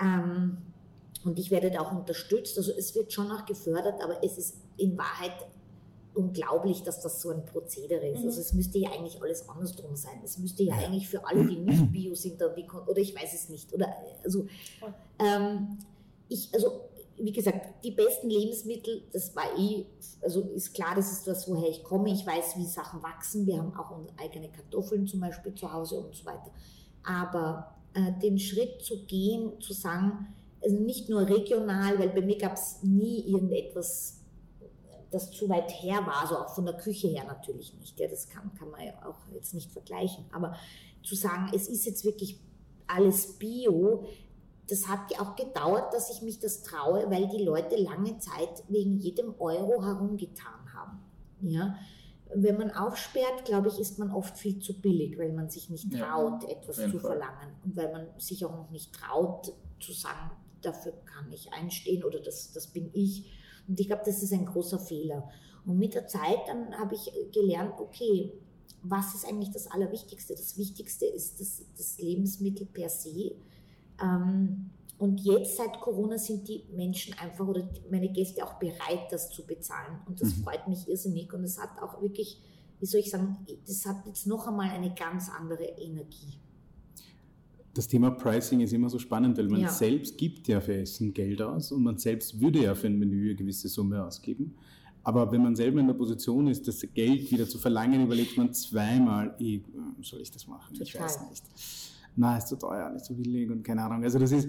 [0.00, 0.58] Ähm,
[1.24, 2.56] und ich werde da auch unterstützt.
[2.56, 5.34] Also es wird schon auch gefördert, aber es ist in Wahrheit
[6.14, 8.20] unglaublich, dass das so ein Prozedere ist.
[8.20, 8.26] Mhm.
[8.26, 10.20] Also es müsste ja eigentlich alles andersrum sein.
[10.24, 13.34] Es müsste ja eigentlich für alle, die nicht Bio sind, dann wie, oder ich weiß
[13.34, 13.72] es nicht.
[13.72, 14.46] Oder also,
[15.18, 15.78] ähm,
[16.28, 19.84] ich, also wie gesagt, die besten Lebensmittel, das war eh,
[20.22, 22.10] also ist klar, das ist das, woher ich komme.
[22.10, 23.46] Ich weiß, wie Sachen wachsen.
[23.46, 26.50] Wir haben auch eigene Kartoffeln zum Beispiel zu Hause und so weiter.
[27.02, 32.38] Aber äh, den Schritt zu gehen, zu sagen, also nicht nur regional, weil bei mir
[32.38, 34.20] gab es nie irgendetwas
[35.10, 37.98] das zu weit her war, also auch von der Küche her natürlich nicht.
[37.98, 40.24] Ja, das kann, kann man ja auch jetzt nicht vergleichen.
[40.32, 40.54] Aber
[41.02, 42.40] zu sagen, es ist jetzt wirklich
[42.86, 44.04] alles Bio,
[44.68, 48.62] das hat ja auch gedauert, dass ich mich das traue, weil die Leute lange Zeit
[48.68, 51.00] wegen jedem Euro herumgetan haben.
[51.40, 51.74] Ja,
[52.32, 55.92] wenn man aufsperrt, glaube ich, ist man oft viel zu billig, weil man sich nicht
[55.92, 57.00] traut, ja, etwas zu Fall.
[57.00, 60.30] verlangen und weil man sich auch noch nicht traut zu sagen,
[60.62, 63.24] dafür kann ich einstehen oder das, das bin ich
[63.70, 65.30] und ich glaube, das ist ein großer Fehler.
[65.64, 68.32] Und mit der Zeit dann habe ich gelernt, okay,
[68.82, 70.34] was ist eigentlich das Allerwichtigste?
[70.34, 73.36] Das Wichtigste ist das, das Lebensmittel per se.
[74.02, 79.30] Ähm, und jetzt seit Corona sind die Menschen einfach oder meine Gäste auch bereit, das
[79.30, 80.00] zu bezahlen.
[80.06, 80.42] Und das mhm.
[80.42, 81.32] freut mich irrsinnig.
[81.32, 82.42] Und es hat auch wirklich,
[82.80, 86.40] wie soll ich sagen, das hat jetzt noch einmal eine ganz andere Energie
[87.74, 89.68] das Thema Pricing ist immer so spannend, weil man ja.
[89.68, 93.26] selbst gibt ja für Essen Geld aus und man selbst würde ja für ein Menü
[93.26, 94.54] eine gewisse Summe ausgeben.
[95.02, 98.52] Aber wenn man selber in der Position ist, das Geld wieder zu verlangen, überlegt man
[98.52, 99.60] zweimal, eh,
[100.02, 100.74] soll ich das machen?
[100.74, 100.86] Total.
[100.86, 101.44] Ich weiß nicht.
[102.16, 104.02] Na, ist zu teuer, nicht zu billig und keine Ahnung.
[104.02, 104.48] Also das ist,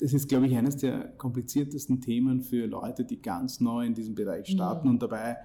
[0.00, 4.14] das ist, glaube ich, eines der kompliziertesten Themen für Leute, die ganz neu in diesem
[4.14, 4.88] Bereich starten.
[4.88, 4.94] Mhm.
[4.94, 5.36] Und dabei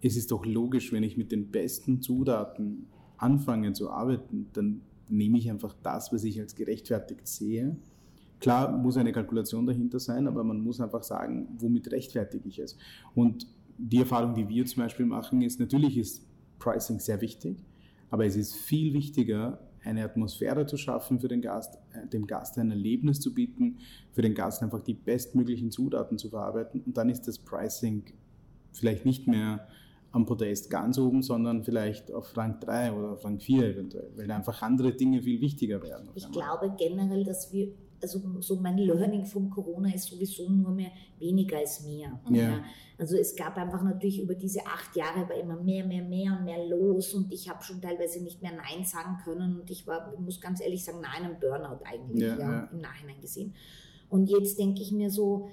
[0.00, 5.38] es ist doch logisch, wenn ich mit den besten Zutaten anfange zu arbeiten, dann nehme
[5.38, 7.76] ich einfach das, was ich als gerechtfertigt sehe.
[8.40, 12.76] Klar muss eine Kalkulation dahinter sein, aber man muss einfach sagen, womit rechtfertige ich es.
[13.14, 13.46] Und
[13.78, 16.26] die Erfahrung, die wir zum Beispiel machen, ist, natürlich ist
[16.58, 17.64] Pricing sehr wichtig,
[18.10, 22.58] aber es ist viel wichtiger, eine Atmosphäre zu schaffen für den Gast, äh, dem Gast
[22.58, 23.78] ein Erlebnis zu bieten,
[24.12, 26.82] für den Gast einfach die bestmöglichen Zutaten zu verarbeiten.
[26.84, 28.04] Und dann ist das Pricing
[28.72, 29.68] vielleicht nicht mehr
[30.10, 34.30] am Podest ganz oben, sondern vielleicht auf Rang 3 oder auf Rang 4 eventuell, weil
[34.30, 36.08] einfach andere Dinge viel wichtiger werden.
[36.14, 40.90] Ich glaube generell, dass wir also so mein Learning von Corona ist sowieso nur mehr
[41.18, 42.20] weniger als mehr.
[42.30, 42.36] Ja.
[42.36, 42.64] Ja.
[42.96, 46.44] Also es gab einfach natürlich über diese acht Jahre war immer mehr, mehr, mehr und
[46.44, 50.14] mehr los und ich habe schon teilweise nicht mehr Nein sagen können und ich war,
[50.18, 52.68] muss ganz ehrlich sagen, nein, ein Burnout eigentlich ja, ja.
[52.72, 53.54] im Nachhinein gesehen.
[54.08, 55.48] Und jetzt denke ich mir so,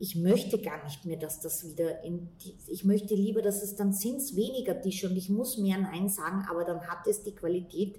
[0.00, 3.76] ich möchte gar nicht mehr, dass das wieder in die, ich möchte lieber, dass es
[3.76, 7.22] dann sind es weniger Tische und ich muss mehr Nein sagen, aber dann hat es
[7.22, 7.96] die Qualität,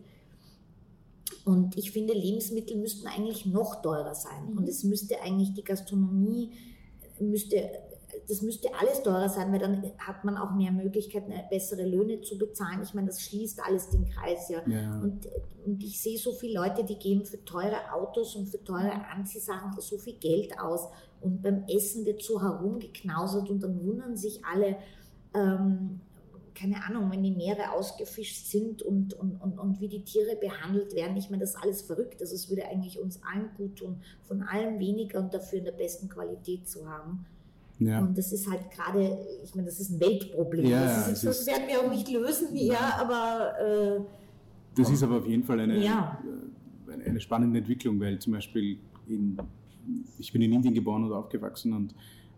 [1.44, 4.52] und ich finde, Lebensmittel müssten eigentlich noch teurer sein.
[4.52, 4.58] Mhm.
[4.58, 6.52] Und es müsste eigentlich die Gastronomie,
[7.20, 7.70] müsste,
[8.32, 12.38] das müsste alles teurer sein, weil dann hat man auch mehr Möglichkeiten, bessere Löhne zu
[12.38, 12.82] bezahlen.
[12.82, 14.62] Ich meine, das schließt alles den Kreis ja.
[14.68, 15.02] Ja.
[15.02, 15.28] Und,
[15.66, 19.74] und ich sehe so viele Leute, die geben für teure Autos und für teure Anziehsachen
[19.82, 20.88] so viel Geld aus.
[21.20, 24.78] Und beim Essen wird so herumgeknausert und dann wundern sich alle,
[25.36, 26.00] ähm,
[26.56, 30.96] keine Ahnung, wenn die Meere ausgefischt sind und, und, und, und wie die Tiere behandelt
[30.96, 31.18] werden.
[31.18, 32.22] Ich meine, das ist alles verrückt.
[32.22, 35.74] Also es würde eigentlich uns allen gut tun, von allem weniger und dafür in der
[35.74, 37.26] besten Qualität zu haben.
[37.84, 38.00] Ja.
[38.00, 40.66] Und das ist halt gerade, ich meine, das ist ein Weltproblem.
[40.68, 44.02] Ja, das, ist, das ist- werden wir auch nicht lösen, ja, aber äh,
[44.76, 49.36] Das ist aber auf jeden Fall äh, eine, eine spannende Entwicklung, weil zum Beispiel in,
[50.20, 51.96] ich bin in Indien geboren und aufgewachsen und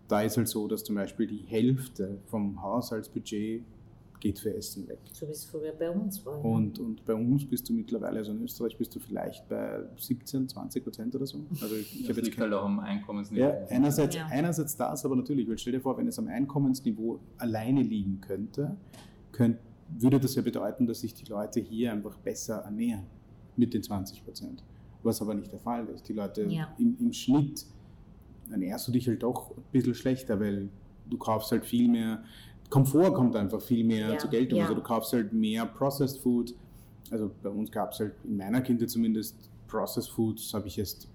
[0.08, 3.64] da ist halt so, dass zum Beispiel die Hälfte vom Haushaltsbudget
[4.24, 5.00] geht für Essen weg.
[5.12, 6.38] so wie es früher bei uns war.
[6.38, 6.44] ja.
[6.44, 10.48] Und, und bei uns bist du mittlerweile, also in Österreich bist du vielleicht bei 17,
[10.48, 11.40] 20 Prozent oder so.
[11.62, 13.44] Also ich, ich Das habe jetzt kein, halt auch am Einkommensniveau.
[13.44, 14.28] ja, einerseits, Ja.
[14.32, 18.78] einerseits das, aber natürlich, weil stell dir vor, wenn es am Einkommensniveau alleine liegen könnte,
[19.34, 19.58] könnt,
[20.00, 23.04] würde das ja bedeuten, dass sich die Leute hier einfach besser ernähren
[23.58, 24.64] mit den 20 Prozent.
[25.04, 26.08] Was aber nicht der Fall ist.
[26.08, 26.74] Die Leute Ja.
[26.80, 27.66] im, im Schnitt
[28.50, 30.70] ernährst du dich halt doch ein bisschen schlechter, weil
[31.10, 32.24] du kaufst halt viel mehr,
[32.74, 34.58] Komfort kommt einfach viel mehr Ja, zur Geltung.
[34.58, 34.64] ja.
[34.66, 36.56] Also du kaufst halt mehr Processed Food.
[37.12, 39.36] Also bei uns gab es halt in meiner Kindheit zumindest
[39.68, 41.08] Processed Foods, habe ich erst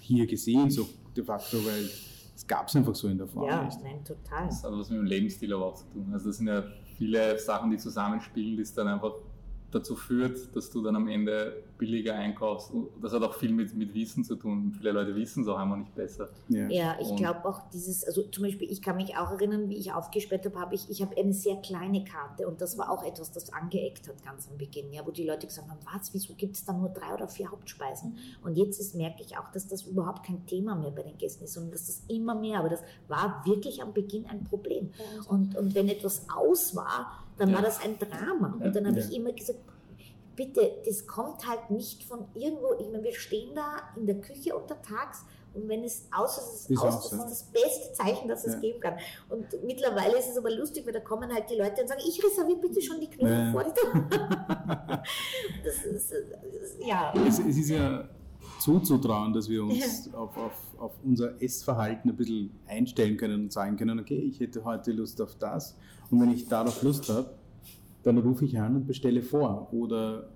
[0.00, 0.86] hier gesehen, so
[1.16, 1.88] de facto, weil
[2.36, 3.82] es gab es einfach so in der Form ja, nicht.
[3.82, 4.46] nein, total.
[4.48, 6.06] Das hat was mit dem Lebensstil aber auch zu tun.
[6.12, 6.64] Also das sind ja
[6.98, 9.14] viele Sachen, die zusammenspielen, die es dann einfach
[9.70, 12.70] dazu führt, dass du dann am Ende billiger einkaufst.
[12.72, 14.72] Und Das hat auch viel mit, mit Wissen zu tun.
[14.76, 16.28] Viele Leute wissen es auch einmal nicht besser.
[16.48, 16.68] Ja.
[16.68, 19.92] Ja, ich glaube auch dieses, also zum Beispiel, ich kann mich auch erinnern, wie ich
[19.92, 23.32] aufgesperrt habe, habe ich, ich habe eine sehr kleine Karte und das war auch etwas,
[23.32, 26.56] das angeeckt hat ganz am Beginn, ja, wo die Leute gesagt haben, was, wieso gibt
[26.56, 28.16] es da nur drei oder vier Hauptspeisen?
[28.42, 31.44] Und jetzt ist, merke ich auch, dass das überhaupt kein Thema mehr bei den Gästen
[31.44, 34.90] ist, sondern dass das immer mehr, aber das war wirklich am Beginn ein Problem.
[35.28, 37.56] Und, und wenn etwas aus war, dann Ja.
[37.56, 38.56] war das ein Drama.
[38.60, 38.66] Ja.
[38.66, 39.06] Und dann habe Ja.
[39.06, 39.58] ich immer gesagt,
[40.36, 42.74] bitte, das kommt halt nicht von irgendwo.
[42.78, 46.70] Ich meine, wir stehen da in der Küche untertags und wenn es aus ist, es
[46.70, 47.10] Ist aus.
[47.10, 47.24] Das ja.
[47.24, 48.60] ist das beste Zeichen, das es Ja.
[48.60, 48.94] geben kann.
[49.28, 52.22] Und mittlerweile ist es aber lustig, weil da kommen halt die Leute und sagen, ich
[52.24, 53.52] reserviere bitte schon die Knödel Ja.
[53.52, 53.70] vor die
[55.64, 57.12] das ist, ist, ja.
[57.26, 58.08] Es, es ist ja
[58.60, 63.76] zuzutrauen, dass wir uns auf, auf, auf unser Essverhalten ein bisschen einstellen können und sagen
[63.76, 65.76] können, okay, ich hätte heute Lust auf das
[66.10, 67.30] und wenn ich darauf Lust habe,
[68.02, 70.28] dann rufe ich an und bestelle vor oder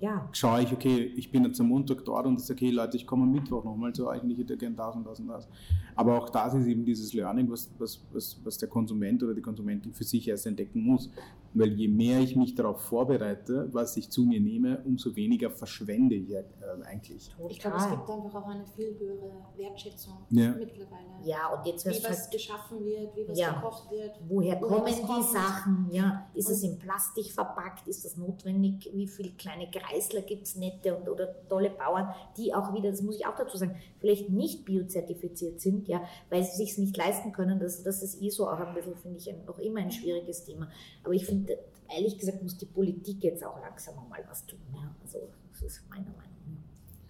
[0.00, 3.06] Ja, schaue ich, okay, ich bin jetzt am Montag dort und sage, okay, Leute, ich
[3.06, 5.48] komme am Mittwoch nochmal zu euch und ich hätte gern das und das und das.
[5.94, 9.40] Aber auch das ist eben dieses Learning, was, was, was, was der Konsument oder die
[9.40, 11.10] Konsumentin für sich erst entdecken muss.
[11.58, 16.14] Weil je mehr ich mich darauf vorbereite, was ich zu mir nehme, umso weniger verschwende
[16.14, 16.44] ich äh,
[16.84, 17.34] eigentlich.
[17.48, 17.96] Ich glaube, es total.
[17.96, 20.50] gibt einfach auch eine viel höhere Wertschätzung Ja.
[20.52, 21.06] mittlerweile.
[21.24, 23.52] Ja, und jetzt Wie was halt geschaffen wird, wie was Ja.
[23.54, 24.12] gekocht wird.
[24.28, 25.24] Woher woher kommen die kommt.
[25.24, 25.88] Sachen?
[25.90, 27.88] Ja, ist es Und- in Plastik verpackt?
[27.88, 28.90] Ist das notwendig?
[28.92, 33.00] Wie viele kleine Kreisler gibt es nette und, oder tolle Bauern, die auch wieder, das
[33.02, 37.32] muss ich auch dazu sagen, vielleicht nicht biozertifiziert sind, ja, weil sie sich nicht leisten
[37.32, 37.58] können.
[37.58, 40.68] Das, das ist eh so auch ein bisschen, finde ich, noch immer ein schwieriges Thema.
[41.02, 41.45] Aber ich finde,
[41.88, 44.58] ehrlich gesagt, muss die Politik jetzt auch langsam mal was tun.
[44.74, 44.90] Ja.
[45.02, 45.18] Also,
[45.52, 46.22] das ist meine Meinung.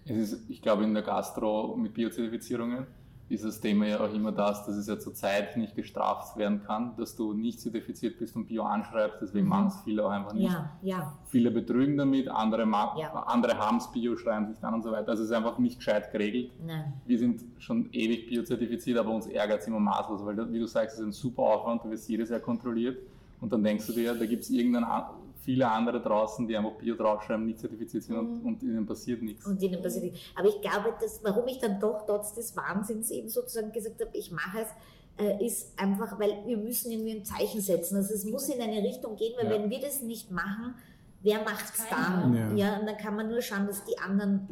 [0.05, 2.87] Es ist, ich glaube, in der Gastro mit Biozertifizierungen
[3.29, 6.95] ist das Thema ja auch immer das, dass es ja zurzeit nicht gestraft werden kann,
[6.95, 9.49] dass du nicht zertifiziert bist und Bio anschreibst, deswegen Mhm.
[9.49, 10.49] machen es viele auch einfach nicht.
[10.49, 13.11] Ja, ja, Viele betrügen damit, andere, Ja.
[13.27, 15.09] andere haben es Bio, schreiben sich dann und so weiter.
[15.09, 16.51] Also es ist einfach nicht gescheit geregelt.
[16.65, 16.93] nein.
[17.05, 20.93] Wir sind schon ewig biozertifiziert, aber uns ärgert es immer maßlos, weil, wie du sagst,
[20.93, 22.97] es ist ein super Aufwand, du wirst jedes Jahr kontrolliert
[23.39, 24.49] und dann denkst du dir, da gibt es
[25.47, 29.45] viele andere draußen, die einfach Bio draufschreiben, nicht zertifiziert sind und, und ihnen passiert nichts.
[29.45, 30.19] Und ihnen passiert nichts.
[30.35, 34.11] Aber ich glaube, dass, warum ich dann doch trotz des Wahnsinns eben sozusagen gesagt habe,
[34.13, 34.67] ich mache es,
[35.23, 37.95] äh, ist einfach, weil wir müssen irgendwie ein Zeichen setzen.
[37.95, 39.51] Also es muss in eine Richtung gehen, weil Ja.
[39.51, 40.75] wenn wir das nicht machen,
[41.21, 42.35] wer macht es dann?
[42.35, 42.53] Ja.
[42.53, 42.79] ja.
[42.79, 44.47] und dann kann man nur schauen, dass die anderen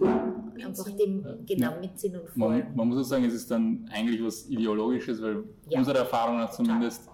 [0.63, 1.35] einfach dem ja.
[1.45, 2.67] genau mitziehen und folgen.
[2.67, 5.79] Man, man, muss auch sagen, es ist dann eigentlich was Ideologisches, weil ja.
[5.79, 7.09] unsere Erfahrung nach zumindest,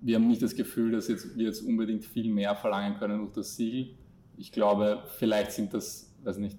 [0.00, 3.32] wir haben nicht das Gefühl, dass jetzt, wir jetzt unbedingt viel mehr verlangen können durch
[3.32, 3.94] das Siegel.
[4.36, 6.58] Ich glaube, vielleicht sind das, weiß nicht,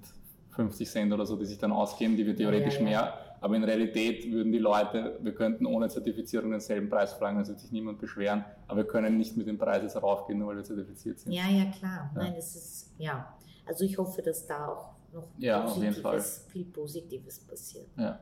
[0.52, 4.30] 50 Cent oder so, die sich dann ausgeben, die wir theoretisch mehr aber in Realität
[4.32, 8.44] würden die Leute, wir könnten ohne Zertifizierung denselben Preis verlangen, es wird sich niemand beschweren,
[8.68, 11.32] aber wir können nicht mit dem Preis jetzt raufgehen, nur weil wir zertifiziert sind.
[11.32, 12.12] Ja, ja, klar.
[12.16, 12.22] Ja.
[12.22, 13.34] Nein, das ist, ja.
[13.66, 17.88] Also ich hoffe, dass da auch noch ja, Positives, viel Positives passiert.
[17.98, 18.20] Ja.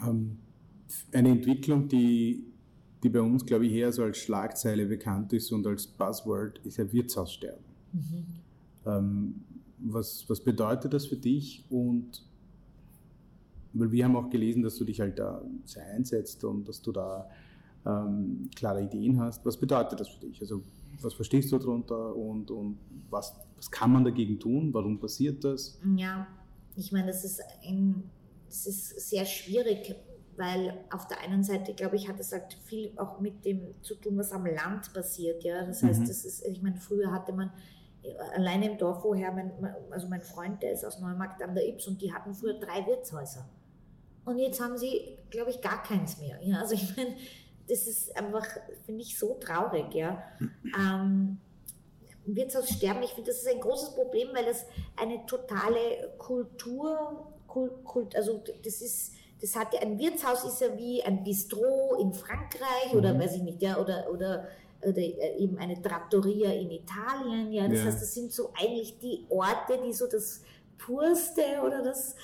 [0.00, 0.38] Ähm,
[1.12, 2.52] eine Entwicklung, die,
[3.04, 6.78] die bei uns, glaube ich, eher so als Schlagzeile bekannt ist und als Buzzword, ist
[6.78, 7.64] ja Wirtshaussterben.
[7.92, 8.24] Mhm.
[8.86, 9.34] Ähm,
[9.78, 12.24] was, was bedeutet das für dich und
[13.74, 16.92] weil wir haben auch gelesen, dass du dich halt da sehr einsetzt und dass du
[16.92, 17.28] da
[17.84, 19.44] ähm, klare Ideen hast.
[19.44, 20.40] Was bedeutet das für dich?
[20.40, 20.62] Also
[21.02, 22.78] was verstehst du darunter und, und
[23.10, 24.72] was, was kann man dagegen tun?
[24.72, 25.78] Warum passiert das?
[25.96, 26.26] Ja,
[26.76, 28.04] ich meine, das ist, ein,
[28.46, 29.94] das ist sehr schwierig,
[30.36, 33.94] weil auf der einen Seite, glaube ich, hat es halt viel auch mit dem zu
[33.94, 35.42] tun, was am Land passiert.
[35.44, 35.64] Ja?
[35.64, 36.06] Das heißt, mhm.
[36.06, 37.50] das ist, ich meine, früher hatte man
[38.34, 39.52] alleine im Dorf, woher mein,
[39.90, 42.86] also mein Freund, der ist aus Neumarkt an der Ips und die hatten früher drei
[42.86, 43.48] Wirtshäuser.
[44.24, 46.38] Und jetzt haben sie, glaube ich, gar keins mehr.
[46.42, 47.14] Ja, also ich meine,
[47.68, 48.46] das ist einfach,
[48.84, 49.94] finde ich, so traurig.
[49.94, 50.22] Ja.
[50.78, 51.38] Ähm,
[52.26, 54.64] Wirtshaus sterben, ich finde, das ist ein großes Problem, weil das
[54.96, 61.02] eine totale Kultur, Kult, also das ist, das hat ja, ein Wirtshaus ist ja wie
[61.02, 62.98] ein Bistro in Frankreich mhm.
[62.98, 64.48] oder weiß ich nicht, ja, oder, oder,
[64.82, 67.84] oder eben eine Trattoria in Italien, ja, das ja.
[67.86, 70.42] heißt, das sind so eigentlich die Orte, die so das
[70.78, 72.16] Purste oder das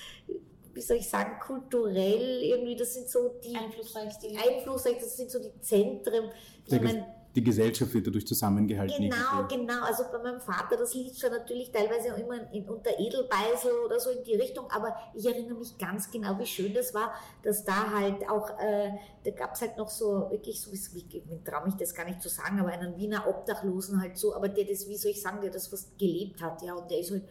[0.72, 5.40] wie soll ich sagen, kulturell irgendwie, das sind so die einflussreichsten, einflussreich, das sind so
[5.40, 6.30] die Zentren.
[6.66, 9.08] Ich meine, die Gesellschaft wird dadurch zusammengehalten.
[9.08, 9.84] Genau, genau.
[9.84, 14.00] Also bei meinem Vater, das liegt schon natürlich teilweise auch immer in, unter Edelbeisel oder
[14.00, 17.64] so in die Richtung, aber ich erinnere mich ganz genau, wie schön das war, dass
[17.64, 18.90] da halt auch, äh,
[19.24, 22.28] da gab es halt noch so, wirklich so, wie traue mich das gar nicht zu
[22.28, 25.50] sagen, aber einen Wiener Obdachlosen halt so, aber der das, wie soll ich sagen, der
[25.50, 27.24] das fast gelebt hat, ja, und der ist halt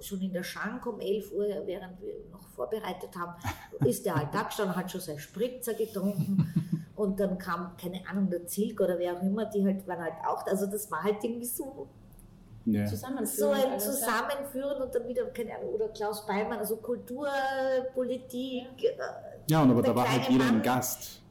[0.00, 3.34] schon in der Schank um 11 Uhr, während wir noch vorbereitet haben,
[3.86, 8.28] ist der halt da gestanden, hat schon sein Spritzer getrunken und dann kam, keine Ahnung,
[8.28, 11.22] der Zilk oder wer auch immer, die halt waren halt auch, also das war halt
[11.22, 11.88] irgendwie so
[12.64, 12.86] ja.
[12.86, 13.06] so
[13.50, 17.28] ein Zusammenführen und dann wieder, keine Ahnung, oder Klaus Beimann, also Kultur,
[17.94, 18.66] Politik.
[19.48, 21.22] Ja, und aber da war halt jeder ein Gast.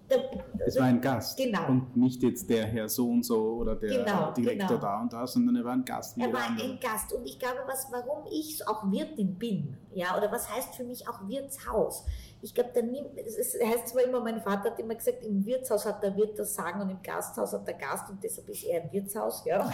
[0.65, 1.67] Es war ein Gast genau.
[1.67, 4.81] und nicht jetzt der Herr so und so oder der genau, Direktor genau.
[4.81, 6.17] da und da, sondern er war ein Gast.
[6.17, 10.31] Er war ein Gast und ich glaube, was, warum ich auch Wirtin bin, ja, oder
[10.31, 12.05] was heißt für mich auch Wirtshaus?
[12.41, 15.85] Ich glaube, da nimmt, es heißt zwar immer, mein Vater hat immer gesagt, im Wirtshaus
[15.85, 18.83] hat der Wirt das Sagen und im Gasthaus hat der Gast und deshalb ist er
[18.83, 19.71] ein Wirtshaus, ja.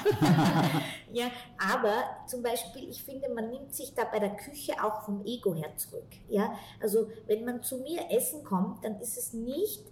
[1.11, 1.25] ja,
[1.73, 1.93] aber
[2.25, 5.75] zum Beispiel, ich finde, man nimmt sich da bei der Küche auch vom Ego her
[5.75, 6.53] zurück, ja.
[6.81, 9.83] Also, wenn man zu mir essen kommt, dann ist es nicht,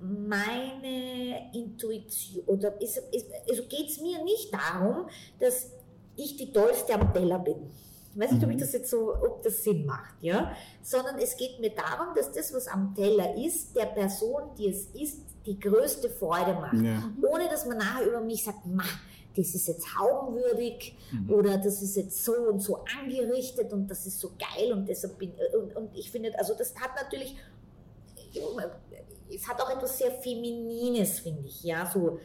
[0.00, 5.70] meine Intuition, oder ist, ist, also geht es mir nicht darum, dass
[6.16, 7.70] ich die Tollste am Teller bin.
[8.12, 8.60] Ich weiß nicht, ob ich mhm.
[8.60, 10.52] das jetzt so, ob das Sinn macht, ja?
[10.82, 14.86] Sondern es geht mir darum, dass das, was am Teller ist, der Person, die es
[14.94, 16.80] ist, die größte Freude macht.
[16.82, 17.10] Ja.
[17.30, 18.84] Ohne dass man nachher über mich sagt, ma,
[19.36, 21.30] das ist jetzt haubenwürdig mhm.
[21.30, 25.18] oder das ist jetzt so und so angerichtet und das ist so geil und deshalb
[25.18, 27.36] bin und, und ich finde, also das hat natürlich
[29.34, 32.18] es hat auch etwas sehr Feminines, finde ich, ja, so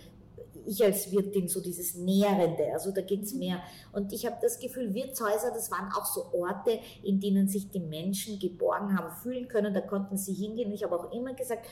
[0.65, 3.61] ich als Wirtin so dieses Nährende, also da geht es mehr.
[3.91, 7.79] Und ich habe das Gefühl, Wirtshäuser, das waren auch so Orte, in denen sich die
[7.79, 10.71] Menschen geborgen haben, fühlen können, da konnten sie hingehen.
[10.71, 11.65] Ich habe auch immer gesagt,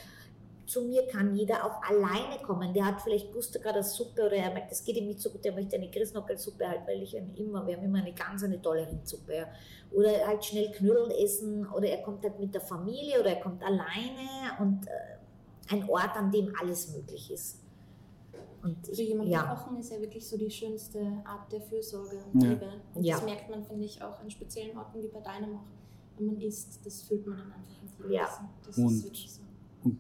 [0.65, 2.73] zu mir kann jeder auch alleine kommen.
[2.73, 5.43] Der hat vielleicht Gusto gerade Suppe oder er merkt, das geht ihm nicht so gut,
[5.43, 8.87] der möchte eine Christnockelsuppe halt, weil ich immer, wir haben immer eine ganz eine tolle
[8.87, 9.35] Rindsuppe.
[9.35, 9.47] Ja.
[9.91, 13.63] Oder halt schnell Knödel essen oder er kommt halt mit der Familie oder er kommt
[13.63, 15.18] alleine und äh,
[15.69, 17.59] ein Ort, an dem alles möglich ist.
[18.61, 19.43] Und ich, Für jemanden ja.
[19.43, 22.49] kochen ist ja wirklich so die schönste Art der Fürsorge und ja.
[22.49, 22.67] Liebe.
[22.93, 23.15] Und ja.
[23.15, 25.63] das merkt man, finde ich, auch an speziellen Orten wie bei deinem auch.
[26.17, 28.27] Wenn man isst, das fühlt man dann einfach mit Ja.
[28.65, 29.41] Das und, ist wirklich so.
[29.83, 29.99] Und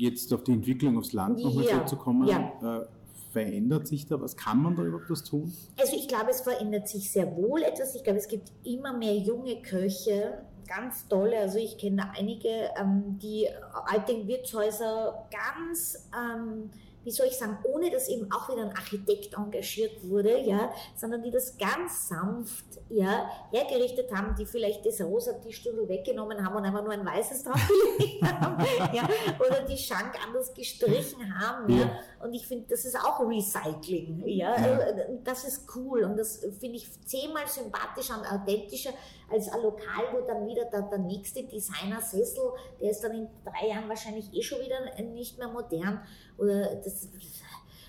[0.00, 1.84] jetzt auf die Entwicklung aufs Land nochmal ja.
[1.86, 2.86] zu kommen, äh,
[3.32, 4.36] verändert sich da was?
[4.36, 5.52] Kann man da überhaupt was tun?
[5.78, 7.94] Also ich glaube, es verändert sich sehr wohl etwas.
[7.94, 11.38] Ich glaube, es gibt immer mehr junge Köche, ganz tolle.
[11.38, 13.48] Also ich kenne einige, ähm, die
[13.86, 16.70] alte Wirtshäuser ganz, ähm,
[17.04, 21.22] wie soll ich sagen, ohne dass eben auch wieder ein Architekt engagiert wurde, ja, sondern
[21.22, 26.64] die das ganz sanft ja, hergerichtet haben, die vielleicht das rosa Tischstuhl weggenommen haben und
[26.64, 28.62] einfach nur ein weißes draufgelegt haben,
[28.92, 29.08] ja,
[29.38, 31.78] oder die Schank anders gestrichen haben, ja.
[31.78, 34.22] ja Und ich finde, das ist auch Recycling.
[34.26, 34.52] Ja?
[34.54, 34.82] Also,
[35.24, 38.90] das ist cool und das finde ich zehnmal sympathischer und authentischer
[39.30, 42.42] als ein Lokal, wo dann wieder der, der nächste Designer-Sessel,
[42.80, 46.00] der ist dann in drei Jahren wahrscheinlich eh schon wieder nicht mehr modern.
[46.38, 47.08] Oder das,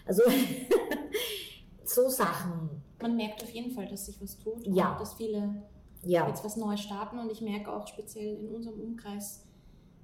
[0.05, 0.23] also
[1.85, 2.83] so Sachen.
[3.01, 4.91] Man merkt auf jeden Fall, dass sich was tut Ja.
[4.93, 5.63] und dass viele
[6.03, 6.27] Ja.
[6.27, 9.45] jetzt was Neues starten und ich merke auch speziell in unserem Umkreis,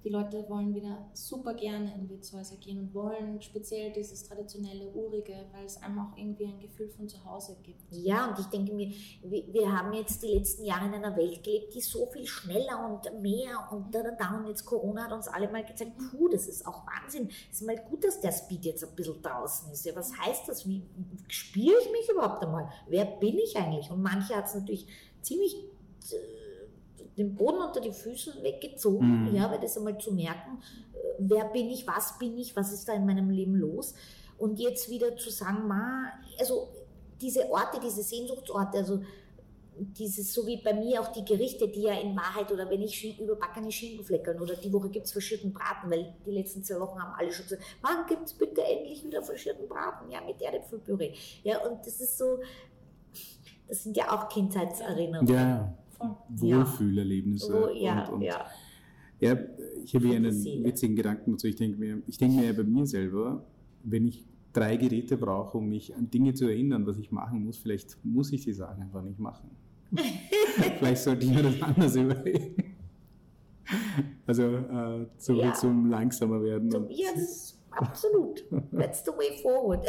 [0.05, 5.33] die Leute wollen wieder super gerne in Wirtshäuser gehen und wollen speziell dieses traditionelle, urige,
[5.51, 7.81] weil es einem auch irgendwie ein Gefühl von zu Hause gibt.
[7.89, 8.93] Ja, und ich denke mir,
[9.23, 12.87] wir, wir haben jetzt die letzten Jahre in einer Welt gelebt, die so viel schneller
[12.87, 14.37] und mehr und da, da, da.
[14.37, 17.29] Und jetzt Corona hat uns alle mal gezeigt, puh, das ist auch Wahnsinn.
[17.51, 19.85] Es ist mal gut, dass der Speed jetzt ein bisschen draußen ist.
[19.85, 20.67] Ja, was heißt das?
[20.67, 20.83] Wie
[21.29, 22.69] spüre ich mich überhaupt einmal?
[22.87, 23.89] Wer bin ich eigentlich?
[23.89, 24.85] Und manche hat es natürlich
[25.23, 25.55] ziemlich
[26.11, 26.44] äh,
[27.17, 29.35] den Boden unter die Füßen weggezogen, Mhm.
[29.35, 30.61] ja, weil das einmal zu merken,
[30.93, 33.93] äh, wer bin ich, was bin ich, was ist da in meinem Leben los?
[34.37, 36.67] Und jetzt wieder zu sagen, ma, also
[37.21, 39.01] diese Orte, diese Sehnsuchtsorte, also
[39.77, 43.19] dieses, so wie bei mir auch die Gerichte, die ja in Wahrheit, oder wenn ich
[43.19, 47.13] überbackene Schinkenfleckeln oder die Woche gibt es verschierten Braten, weil die letzten zwei Wochen haben
[47.17, 51.13] alle schon gesagt, wann gibt es bitte endlich wieder verschierten Braten, ja, mit Erdäpfelpüree.
[51.43, 52.39] Ja, und das ist so,
[53.67, 55.33] das sind ja auch Kindheitserinnerungen.
[55.33, 55.73] Ja,
[56.35, 56.49] Voll.
[56.57, 57.53] Wohlfühlerlebnisse.
[57.53, 58.45] Wo, ja, und, und ja.
[59.19, 59.37] Ja,
[59.83, 61.47] ich habe hier einen witzigen Gedanken dazu.
[61.47, 63.43] Ich denke mir, ich denke mir ja bei mir selber,
[63.83, 67.57] wenn ich drei Geräte brauche, um mich an Dinge zu erinnern, was ich machen muss,
[67.57, 69.49] vielleicht muss ich die Sachen einfach nicht machen.
[70.79, 72.55] vielleicht sollte ich mir das anders überlegen.
[74.27, 75.53] Also äh, so Ja.
[75.53, 76.73] zum langsamer werden.
[76.73, 78.43] Und- ja, das absolut.
[78.71, 79.85] That's the way forward.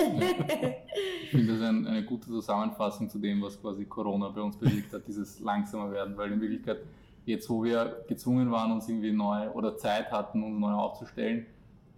[1.22, 4.93] Ich finde das ein, eine gute Zusammenfassung zu dem, was quasi Corona bei uns bewegt
[4.93, 6.78] hat, dieses langsamer werden, weil in Wirklichkeit
[7.24, 11.47] jetzt, wo wir gezwungen waren, uns irgendwie neu oder Zeit hatten, uns neu aufzustellen,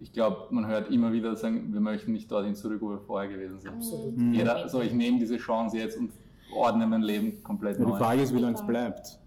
[0.01, 3.29] ich glaube, man hört immer wieder sagen, wir möchten nicht dorthin zurück, wo wir vorher
[3.29, 3.73] gewesen sind.
[3.73, 4.17] absolut.
[4.17, 4.33] Mhm.
[4.33, 6.11] Jeder, so ich nehme diese Chance jetzt und
[6.55, 7.97] ordne mein Leben komplett Ja, die neu.
[7.97, 9.19] Frage ist, wie lange es bleibt.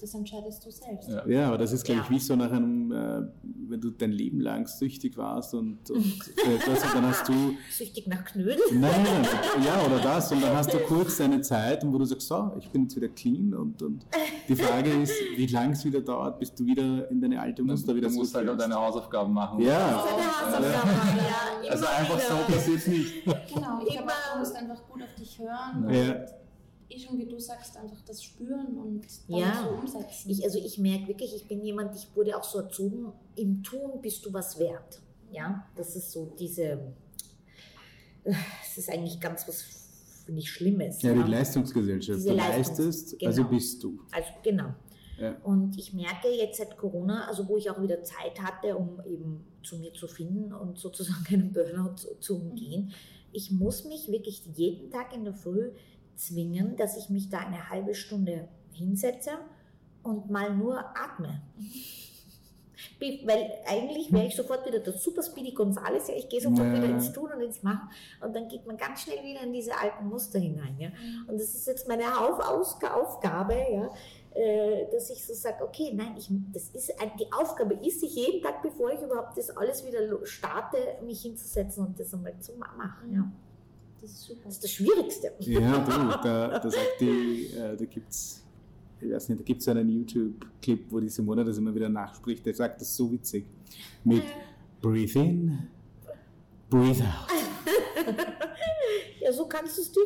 [0.00, 1.08] Das entscheidest du selbst.
[1.08, 1.26] Ja.
[1.26, 3.22] Ja, aber das ist, glaube ich, wie so nach einem, äh,
[3.68, 6.04] wenn du dein Leben lang süchtig warst und, und
[6.46, 7.32] etwas und dann hast du
[7.70, 8.58] Süchtig nach Knödel.
[8.72, 10.32] Nein, nein, nein, ja, oder das.
[10.32, 13.08] Und dann hast du kurz deine Zeit, wo du sagst, so, ich bin jetzt wieder
[13.08, 13.52] clean.
[13.54, 14.06] Und, und
[14.48, 17.94] die Frage ist, wie lange es wieder dauert, bis du wieder in deine alte Muster
[17.94, 19.60] wieder Du musst halt auch deine Hausaufgaben machen.
[19.60, 20.02] Ja.
[20.50, 21.18] Seine Hausaufgaben,
[21.64, 23.24] ja, Also einfach so passiert es nicht.
[23.24, 26.39] Genau, ich glaube, Immer- du musst einfach gut auf dich hören Ja.
[26.90, 29.62] Und eh schon, wie du sagst, einfach das spüren und dann Ja.
[29.68, 30.30] so umsetzen.
[30.30, 34.00] Ich, also ich merke wirklich, ich bin jemand, ich wurde auch so erzogen, im Tun
[34.02, 35.00] bist du was wert.
[35.32, 36.92] Ja, das ist so diese,
[38.24, 39.62] es ist eigentlich ganz was,
[40.24, 41.00] finde ich, Schlimmes.
[41.02, 42.18] Ja, die Leistungsgesellschaft.
[42.18, 43.30] Diese du Leistungs- leistest, genau.
[43.30, 43.98] also bist du.
[44.12, 44.74] Also genau.
[45.18, 45.36] Ja.
[45.44, 49.44] Und ich merke jetzt seit Corona, also wo ich auch wieder Zeit hatte, um eben
[49.62, 52.92] zu mir zu finden und sozusagen einen Burnout zu, zu umgehen,
[53.32, 55.70] ich muss mich wirklich jeden Tag in der Früh
[56.20, 59.30] zwingen, dass ich mich da eine halbe Stunde hinsetze
[60.02, 61.42] und mal nur atme.
[62.98, 66.74] Weil eigentlich wäre ich sofort wieder der Super Speedy Gonzales, ja, ich gehe sofort Ja.
[66.74, 67.88] wieder ins Tun und ins Machen
[68.22, 70.76] und dann geht man ganz schnell wieder in diese alten Muster hinein.
[70.78, 70.88] Ja.
[71.26, 73.90] Und das ist jetzt meine Auf Aus Aufgabe, ja,
[74.34, 78.42] äh, dass ich so sage, okay, nein, ich, das ist die Aufgabe ist, sich jeden
[78.42, 82.72] Tag, bevor ich überhaupt das alles wieder starte, mich hinzusetzen und das einmal zu ma-
[82.78, 83.12] machen.
[83.12, 83.32] Ja.
[84.00, 84.40] Das ist super.
[84.44, 85.32] Das ist das Schwierigste.
[85.40, 85.90] Ja, du,
[86.22, 88.42] da, da sagt die, äh, da gibt's,
[89.00, 92.44] ich weiß nicht, da gibt es einen YouTube-Clip, wo die Simone das immer wieder nachspricht.
[92.46, 93.44] Der sagt das so witzig.
[94.04, 94.22] Mit
[94.80, 95.58] Breathe in,
[96.68, 98.06] Breathe out.
[99.22, 100.00] Ja, so kannst du es dir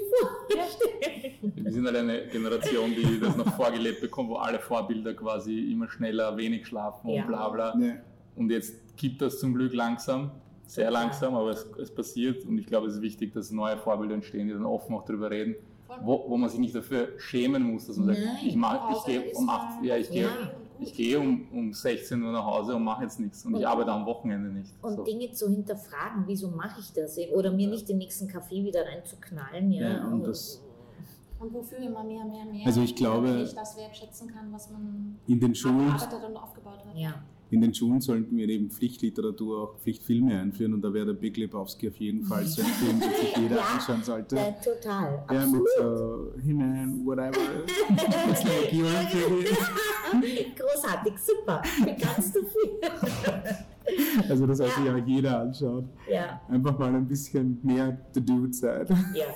[0.50, 1.52] vorstellen.
[1.54, 5.88] Wir sind halt eine Generation, die das noch vorgelebt bekommt, wo alle Vorbilder quasi immer
[5.88, 7.22] schneller, wenig schlafen Ja.
[7.22, 7.78] und bla bla.
[7.78, 7.94] Ja.
[8.34, 10.32] Und jetzt gibt das zum Glück langsam,
[10.66, 14.14] sehr langsam, aber es, es passiert und ich glaube, es ist wichtig, dass neue Vorbilder
[14.14, 15.54] entstehen, die dann offen auch darüber reden,
[16.02, 18.36] wo, wo man sich nicht dafür schämen muss, dass man sagt, Nein.
[18.46, 20.30] ich, mach, ich gehe um mal- 8, ja, ich gehe, Ja.
[20.80, 23.66] ich gehe um, um 16 Uhr nach Hause und mache jetzt nichts und ich Und-
[23.66, 24.72] arbeite am Wochenende nicht.
[24.82, 25.04] Und So.
[25.04, 27.16] Dinge zu hinterfragen, wieso mache ich das?
[27.32, 29.70] Oder mir nicht den nächsten Kaffee wieder reinzuknallen.
[29.70, 30.60] Ja, Ja, und das-
[31.38, 32.66] Und wofür immer mehr, mehr, mehr.
[32.66, 36.96] Also ich glaube- ich das wertschätzen kann, was man In den Schulen aufgebaut hat.
[36.96, 37.22] ja.
[37.50, 41.36] In den Schulen sollten wir neben Pflichtliteratur auch Pflichtfilme einführen und da wäre der Big
[41.36, 43.62] Lebowski auf jeden Fall so ein Film, den sich jeder Ja.
[43.74, 44.36] anschauen sollte.
[44.36, 45.24] Ja, total.
[45.30, 47.36] Ja, mit so He-Man, whatever.
[48.30, 50.56] It's like kid.
[50.58, 51.62] Großartig, super.
[51.84, 52.80] Du viel.
[54.30, 55.90] Also das sollte sich auch jeder anschauen.
[56.10, 58.86] Ja, Einfach mal ein bisschen mehr The Dude sein.
[59.14, 59.26] ja.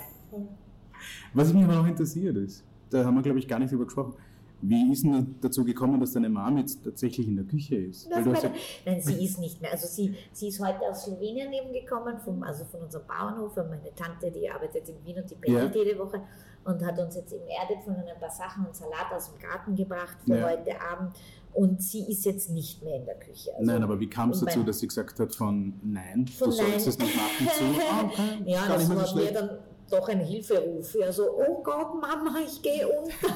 [1.35, 4.13] Was mich aber noch interessiert ist, da haben wir glaube ich gar nicht drüber gesprochen.
[4.61, 8.09] Wie ist denn dazu gekommen, dass deine Mom jetzt tatsächlich in der Küche ist?
[8.11, 8.51] Weil meine,
[8.85, 9.71] nein, sie ist nicht mehr.
[9.71, 13.55] Also sie, sie ist heute aus Slowenien eben gekommen, vom, also von unserem Bauernhof.
[13.57, 15.83] Und meine Tante, die arbeitet in Wien und die pendelt ja.
[15.83, 16.21] jede Woche
[16.65, 19.75] und hat uns jetzt eben Erde von ein paar Sachen und Salat aus dem Garten
[19.75, 20.49] gebracht für ja.
[20.49, 21.13] heute Abend.
[21.53, 23.51] Und sie ist jetzt nicht mehr in der Küche.
[23.55, 26.57] Also nein, aber wie kam es dazu, dass sie gesagt hat von nein, von du
[26.57, 26.71] nein.
[26.71, 27.63] sollst es nicht machen zu?
[27.91, 28.43] Ah, okay.
[28.45, 29.49] ja, das war mir dann
[29.89, 30.95] doch ein Hilferuf.
[30.95, 33.35] Ja, so, oh Gott, Mama, ich gehe unter.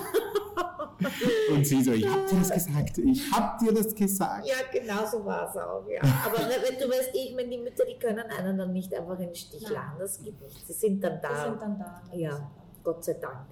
[1.52, 4.48] Und sie so, ich hab dir das gesagt, ich hab dir das gesagt.
[4.48, 6.02] Ja, genau so war es auch, ja.
[6.26, 9.28] Aber wenn du weißt, ich meine, die Mütter, die können einen dann nicht einfach in
[9.28, 10.66] den Stich lassen, das geht nicht.
[10.66, 11.36] Sie sind dann da.
[11.36, 12.02] Sie sind dann da.
[12.14, 12.52] Ja,
[12.84, 13.48] Gott sei Dank.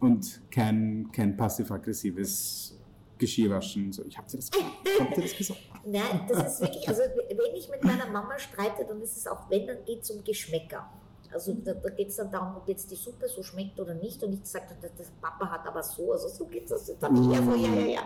[0.00, 2.78] Und kein, kein passiv-aggressives
[3.18, 3.92] Geschirrwaschen.
[3.92, 4.50] So, ich hab dir das,
[4.98, 5.60] hab dir das gesagt.
[5.86, 9.48] Nein, das ist wirklich, also wenn ich mit meiner Mama streite, dann ist es auch,
[9.50, 10.90] wenn, dann geht es um Geschmäcker.
[11.32, 14.22] Also da, da geht es dann darum, ob jetzt die Suppe so schmeckt oder nicht.
[14.22, 16.86] Und ich sagte, das, das Papa hat aber so, also so geht es.
[16.86, 18.02] Das habe ich ja ja, ja, ja.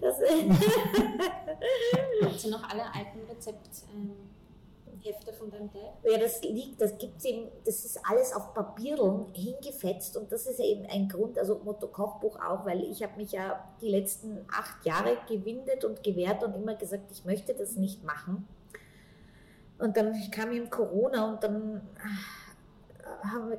[0.00, 0.16] Das,
[2.22, 5.94] Habt ihr noch alle alten Rezepthefte ähm, von deinem Dad?
[6.02, 10.60] Ja, das liegt, das gibt's eben, das ist alles auf Papierl hingefetzt und das ist
[10.60, 14.84] eben ein Grund, also Motto Kochbuch auch, weil ich habe mich ja die letzten acht
[14.84, 18.46] Jahre gewindet und gewehrt und immer gesagt, ich möchte das nicht machen.
[19.78, 21.88] Und dann kam ihm Corona und dann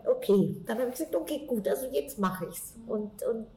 [0.06, 2.74] okay, dann habe ich gesagt, okay, gut, also jetzt mache ich es.
[2.88, 3.47] Und, und,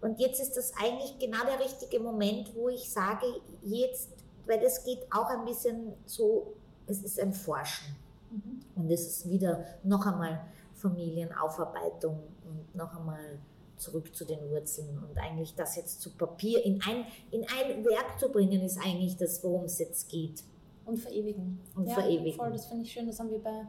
[0.00, 3.26] und jetzt ist das eigentlich genau der richtige Moment, wo ich sage,
[3.62, 4.10] jetzt,
[4.46, 6.54] weil es geht auch ein bisschen so,
[6.86, 7.96] es ist ein Forschen.
[8.30, 8.60] Mhm.
[8.76, 10.40] Und es ist wieder noch einmal
[10.74, 13.38] Familienaufarbeitung und noch einmal
[13.76, 18.20] zurück zu den Wurzeln und eigentlich das jetzt zu Papier in ein, in ein Werk
[18.20, 20.44] zu bringen, ist eigentlich das, worum es jetzt geht.
[20.84, 21.60] Und verewigen.
[21.74, 22.36] Und ja, verewigen.
[22.36, 23.06] Voll, das finde ich schön.
[23.06, 23.62] Das haben wir bei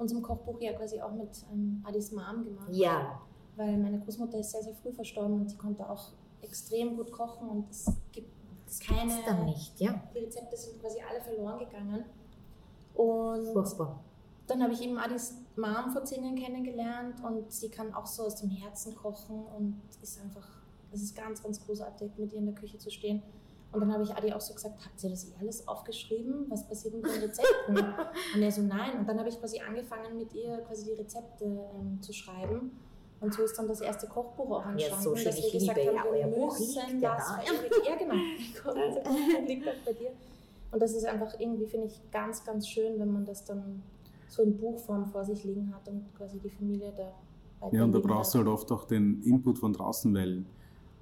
[0.00, 2.68] unserem Kochbuch ja quasi auch mit ähm, Adis Mom gemacht.
[2.72, 3.20] Ja.
[3.56, 7.48] Weil meine Großmutter ist sehr, sehr früh verstorben und sie konnte auch extrem gut kochen
[7.48, 8.30] und es gibt
[8.66, 9.12] das keine.
[9.26, 10.02] dann nicht, ja.
[10.14, 12.04] Die Rezepte sind quasi alle verloren gegangen.
[12.94, 14.00] Und Furchtbar.
[14.46, 18.24] dann habe ich eben Adis Mom vor zehn Jahren kennengelernt und sie kann auch so
[18.24, 20.46] aus dem Herzen kochen und ist einfach,
[20.92, 23.22] es ist ganz, ganz großartig, mit ihr in der Küche zu stehen.
[23.72, 26.46] Und dann habe ich Adi auch so gesagt, habt ihr das eh alles aufgeschrieben?
[26.48, 27.76] Was passiert mit den Rezepten?
[28.34, 28.98] und er so, nein.
[28.98, 32.72] Und dann habe ich quasi angefangen, mit ihr quasi die Rezepte ähm, zu schreiben.
[33.20, 35.78] Und so ist dann das erste Kochbuch auch entstanden, ja, so schön, dass wir gesagt
[35.78, 37.32] liebe, haben, wir ja, müssen das
[37.86, 38.14] ja, genau.
[39.46, 40.10] liegt auch bei dir.
[40.72, 43.82] Und das ist einfach irgendwie, finde ich, ganz, ganz schön, wenn man das dann
[44.28, 47.98] so in Buchform vor sich liegen hat und quasi die Familie da Ja, und da
[47.98, 50.44] brauchst du halt oft auch den Input von draußen, weil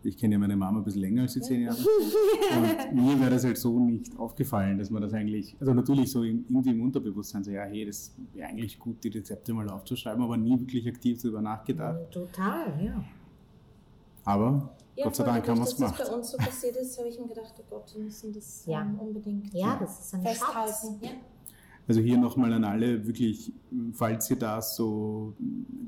[0.08, 1.78] ich kenne ja meine Mama ein bisschen länger als die zehn Jahre.
[2.92, 6.22] Und mir wäre das halt so nicht aufgefallen, dass man das eigentlich, also natürlich so
[6.22, 10.36] irgendwie im Unterbewusstsein so, ja, hey, das wäre eigentlich gut, die Rezepte mal aufzuschreiben, aber
[10.36, 12.10] nie wirklich aktiv darüber nachgedacht.
[12.10, 13.04] Total, ja.
[14.24, 15.98] Aber ja, Gott sei Dank haben wir es gemacht.
[15.98, 18.66] Das bei uns so passiert ist, habe ich mir gedacht, oh Gott, wir müssen das
[18.66, 18.82] ja.
[18.82, 20.98] um, unbedingt ja, das ist ein festhalten.
[21.00, 21.10] Ja.
[21.86, 23.52] Also hier nochmal an alle, wirklich,
[23.92, 25.34] falls ihr da so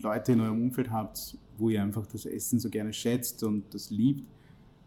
[0.00, 3.90] Leute in eurem Umfeld habt, wo ihr einfach das Essen so gerne schätzt und das
[3.90, 4.26] liebt,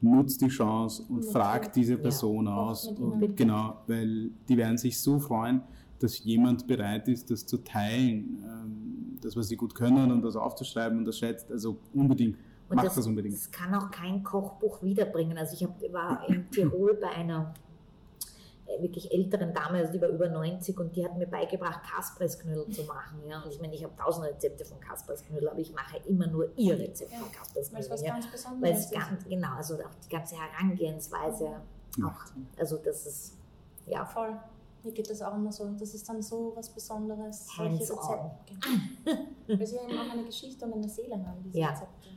[0.01, 2.87] nutzt die Chance und fragt diese Person ja, aus.
[2.87, 5.61] Und, genau, weil die werden sich so freuen,
[5.99, 10.35] dass jemand bereit ist, das zu teilen, ähm, das, was sie gut können und das
[10.35, 11.49] aufzuschreiben und das schätzt.
[11.49, 12.37] Also unbedingt.
[12.69, 13.35] Und Macht das, das unbedingt.
[13.35, 15.37] Das kann auch kein Kochbuch wiederbringen.
[15.37, 17.53] Also ich hab, war in Tirol bei einer
[18.79, 22.83] wirklich älteren Dame, also die war über 90 und die hat mir beigebracht, Kaspressknödel zu
[22.83, 23.21] machen.
[23.27, 23.41] Ja.
[23.41, 26.77] Und ich meine, ich habe tausend Rezepte von Kaspressknödel, aber ich mache immer nur ihr
[26.77, 27.89] Rezept ja, von Kaspressknödel.
[27.89, 28.13] Weil es was ja.
[28.13, 31.61] ganz Besonderes ganz, Genau, also auch die ganze Herangehensweise.
[32.03, 32.25] Auch,
[32.57, 33.37] also das ist,
[33.85, 34.05] ja.
[34.05, 34.35] Voll.
[34.83, 35.69] Mir geht das auch immer so.
[35.79, 37.47] Das ist dann so was Besonderes.
[37.55, 38.31] Solche Rezepte.
[38.45, 39.59] Genau.
[39.59, 41.69] Weil sie ja immer auch eine Geschichte und eine Seele haben, diese ja.
[41.69, 42.09] Rezepte.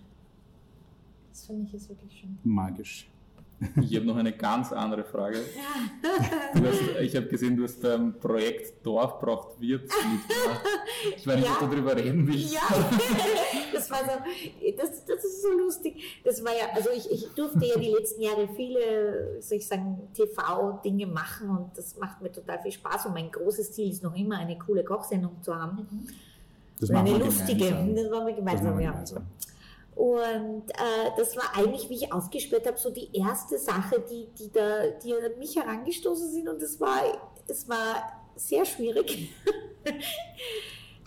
[1.31, 2.39] Das finde ich ist wirklich schön.
[2.43, 3.09] Magisch.
[3.81, 5.39] Ich habe noch eine ganz andere Frage.
[6.53, 10.61] Hast, ich habe gesehen, du hast beim Projekt Dorf braucht Wirt mitgemacht.
[11.17, 11.53] Ich weiß nicht, ja.
[11.53, 12.53] ob du darüber reden willst.
[12.53, 12.61] Ja,
[13.73, 14.11] das war so,
[14.77, 16.21] das, das ist so lustig.
[16.23, 20.09] Das war ja, also ich, ich durfte ja die letzten Jahre viele, soll ich sagen,
[20.13, 24.15] TV-Dinge machen und das macht mir total viel Spaß und mein großes Ziel ist noch
[24.15, 25.89] immer, eine coole Kochsendung zu haben.
[25.91, 26.07] Mhm.
[26.79, 27.95] Das eine lustige, gemeinsam.
[27.97, 28.91] das war wir gemeinsam, ja.
[28.91, 29.27] Gemeinsam.
[29.97, 34.53] Und äh, das war eigentlich, wie ich ausgesperrt habe, so die erste Sache, die, die,
[34.53, 36.49] da, die an mich herangestoßen sind.
[36.51, 37.01] Und es war,
[37.49, 38.05] es war
[38.37, 39.35] sehr schwierig,
[39.87, 39.95] ähm,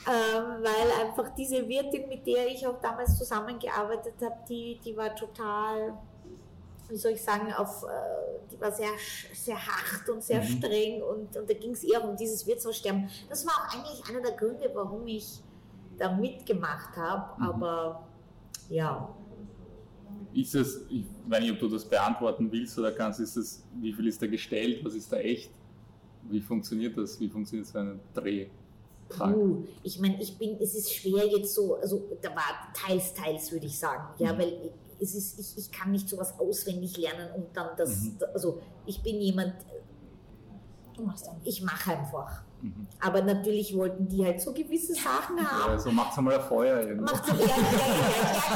[0.07, 5.93] weil einfach diese Wirtin, mit der ich auch damals zusammengearbeitet habe, die, die war total,
[6.87, 8.89] wie soll ich sagen, auf, äh, die war sehr,
[9.35, 10.47] sehr hart und sehr mhm.
[10.47, 11.03] streng.
[11.03, 13.07] Und, und da ging es eher um dieses Wirtshaussterben.
[13.29, 15.43] Das war auch eigentlich einer der Gründe, warum ich
[15.99, 17.39] da mitgemacht habe.
[17.39, 17.49] Mhm.
[17.49, 18.08] Aber
[18.69, 19.15] ja,
[20.33, 23.93] ist es, ich weiß nicht, ob du das beantworten willst oder kannst, ist es, wie
[23.93, 25.49] viel ist da gestellt, was ist da echt?
[26.29, 27.19] Wie funktioniert das?
[27.19, 28.47] Wie funktioniert so ein Dreh?
[29.09, 33.51] Puh, ich meine, ich bin, es ist schwer jetzt so, also da war teils, teils
[33.51, 34.37] würde ich sagen, ja, mhm.
[34.37, 38.17] weil es ist, ich, ich kann nicht sowas auswendig lernen und dann das, mhm.
[38.33, 39.55] also ich bin jemand,
[40.99, 41.39] du machst dann.
[41.43, 42.41] ich mache einfach.
[42.61, 42.87] Mhm.
[42.99, 45.71] Aber natürlich wollten die halt so gewisse Sachen haben.
[45.71, 47.05] Ja, so macht's einmal ein Feuer irgendwie.
[47.05, 47.57] Macht's, ja, ja, ja, ja,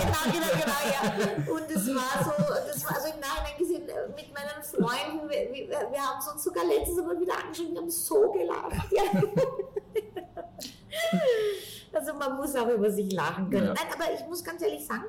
[0.01, 1.53] genau, genau, genau, ja.
[1.53, 2.31] Und es war so,
[2.67, 6.27] das war so im Nachhinein gesehen äh, mit meinen Freunden, wir, wir, wir haben es
[6.27, 8.91] uns sogar letztes Mal wieder angeschaut, wir haben so gelacht.
[8.91, 9.03] Ja.
[11.93, 13.67] Also man muss auch über sich lachen können.
[13.67, 13.73] Ja.
[13.73, 15.05] Nein, aber ich muss ganz ehrlich sagen,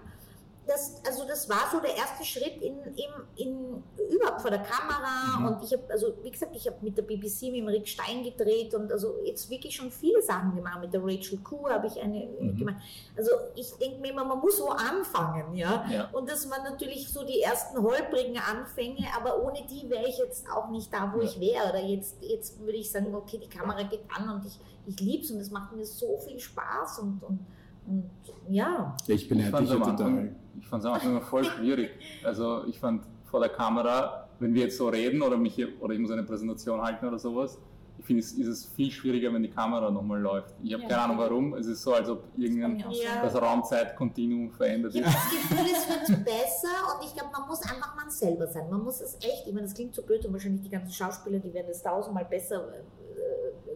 [0.67, 5.39] das, also das war so der erste Schritt in, in, in überhaupt vor der Kamera
[5.39, 5.47] mhm.
[5.47, 8.23] und ich habe, also wie gesagt, ich habe mit der BBC, mit dem Rick Stein
[8.23, 10.81] gedreht und also jetzt wirklich schon viele Sachen gemacht.
[10.81, 12.57] Mit der Rachel Kuh habe ich eine mhm.
[12.57, 12.77] gemacht.
[13.17, 15.85] Also ich denke mir immer, man muss so anfangen, ja?
[15.91, 16.09] ja.
[16.13, 20.49] Und das waren natürlich so die ersten holprigen Anfänge, aber ohne die wäre ich jetzt
[20.51, 21.25] auch nicht da, wo ja.
[21.25, 21.69] ich wäre.
[21.69, 25.25] Oder jetzt, jetzt würde ich sagen, okay, die Kamera geht an und ich, ich liebe
[25.25, 27.39] es und es macht mir so viel Spaß und, und
[27.87, 28.11] und
[28.49, 28.97] ja.
[29.07, 31.91] Ich bin am Anfang, ich fand es am Anfang immer voll schwierig.
[32.23, 36.01] Also ich fand vor der Kamera, wenn wir jetzt so reden oder mich oder ich
[36.01, 37.59] muss eine Präsentation halten oder sowas,
[37.99, 40.55] ich finde, es ist es viel schwieriger, wenn die Kamera nochmal läuft.
[40.63, 40.89] Ich habe ja.
[40.89, 41.55] keine Ahnung warum.
[41.55, 43.23] Es ist so, als ob irgendein ja.
[43.23, 45.07] das Raumzeitkontinuum verändert ist.
[45.07, 48.69] Das Gefühl, es wird besser und ich glaube, man muss einfach man selber sein.
[48.69, 51.39] Man muss es echt, ich meine, das klingt so blöd und wahrscheinlich die ganzen Schauspieler,
[51.39, 52.67] die werden das tausendmal besser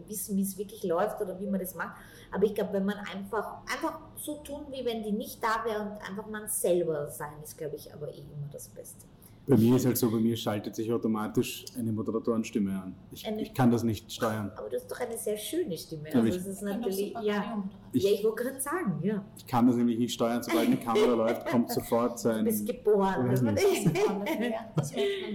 [0.07, 1.97] wissen, wie es wirklich läuft oder wie man das macht.
[2.31, 5.83] Aber ich glaube, wenn man einfach, einfach so tun, wie wenn die nicht da wäre
[5.83, 9.07] und einfach man selber sein, ist, glaube ich, aber eh immer das Beste.
[9.49, 12.95] Bei mir ist halt so, bei mir schaltet sich automatisch eine Moderatorenstimme an.
[13.11, 14.53] Ich, eine, ich kann das nicht steuern.
[14.55, 16.05] Aber du hast doch eine sehr schöne Stimme.
[16.13, 19.25] Also das ist natürlich, ja, ich, ja, ich wollte gerade sagen, ja.
[19.39, 22.45] Ich kann das nämlich nicht steuern, sobald eine Kamera läuft, kommt sofort sein...
[22.45, 23.27] Du bist geboren.
[23.31, 24.27] Das, das merkt man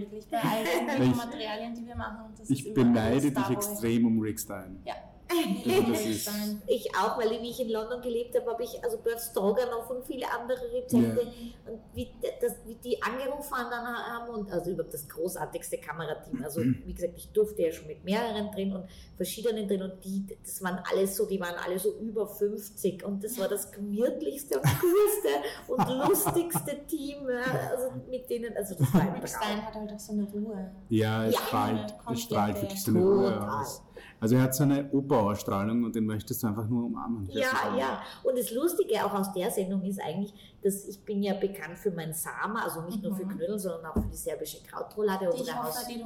[0.01, 2.33] wirklich bei allen Materialien, die wir machen.
[2.47, 4.79] ich beneide dich extrem um Rick Stein.
[4.85, 4.93] Ja.
[6.67, 10.05] ich auch, weil wie ich in London gelebt habe, habe ich also Beef Stroganoff und
[10.05, 11.71] viele andere Rezepte ja.
[11.71, 12.09] und wie,
[12.41, 16.43] das, wie die angerufen haben und also überhaupt das großartigste Kamerateam.
[16.43, 20.25] Also wie gesagt, ich durfte ja schon mit mehreren drin und verschiedenen drin und die,
[20.43, 24.59] das waren alles so, die waren alle so über 50 und das war das gemütlichste
[24.59, 29.91] und coolste und lustigste Team, also mit denen, also das war ein Stein hat halt
[29.91, 30.71] auch so eine Ruhe.
[30.89, 31.41] Ja, es ja.
[31.41, 33.83] strahlt, es strahlt wirklich so eine Ruhe aus.
[34.23, 37.27] Also er hat so eine Oberausstrahlung und den möchtest du einfach nur umarmen.
[37.29, 38.01] Ja, ja.
[38.23, 41.91] Und das Lustige auch aus der Sendung ist eigentlich, dass ich bin ja bekannt für
[41.91, 43.09] mein Sama, also nicht mhm.
[43.09, 43.31] nur für mhm.
[43.31, 45.29] Knödel, sondern auch für die serbische Krautroulade.
[45.35, 46.01] Die, ich, Haus, die,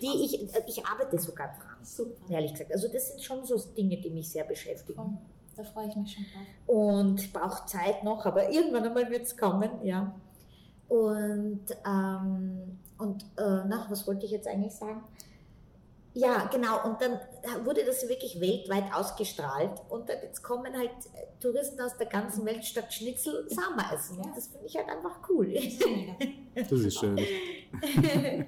[0.00, 2.12] die ich, ich arbeite sogar dran, Super.
[2.28, 2.72] ehrlich gesagt.
[2.72, 5.02] Also das sind schon so Dinge, die mich sehr beschäftigen.
[5.02, 5.18] Voll.
[5.56, 6.46] Da freue ich mich schon drauf.
[6.68, 10.14] Und braucht Zeit noch, aber irgendwann einmal wird es kommen, ja.
[10.88, 15.02] Und, ähm, und äh, na, was wollte ich jetzt eigentlich sagen?
[16.12, 16.84] Ja, genau.
[16.88, 17.20] Und dann
[17.64, 19.80] wurde das wirklich weltweit ausgestrahlt.
[19.88, 20.90] Und dann jetzt kommen halt
[21.40, 24.18] Touristen aus der ganzen Welt statt Schnitzel Sama essen.
[24.18, 24.32] Ja.
[24.34, 25.54] Das finde ich halt einfach cool.
[26.54, 27.16] Das ist schön.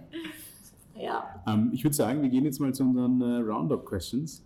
[0.97, 1.43] ja.
[1.47, 4.43] Ähm, ich würde sagen, wir gehen jetzt mal zu unseren äh, Roundup-Questions.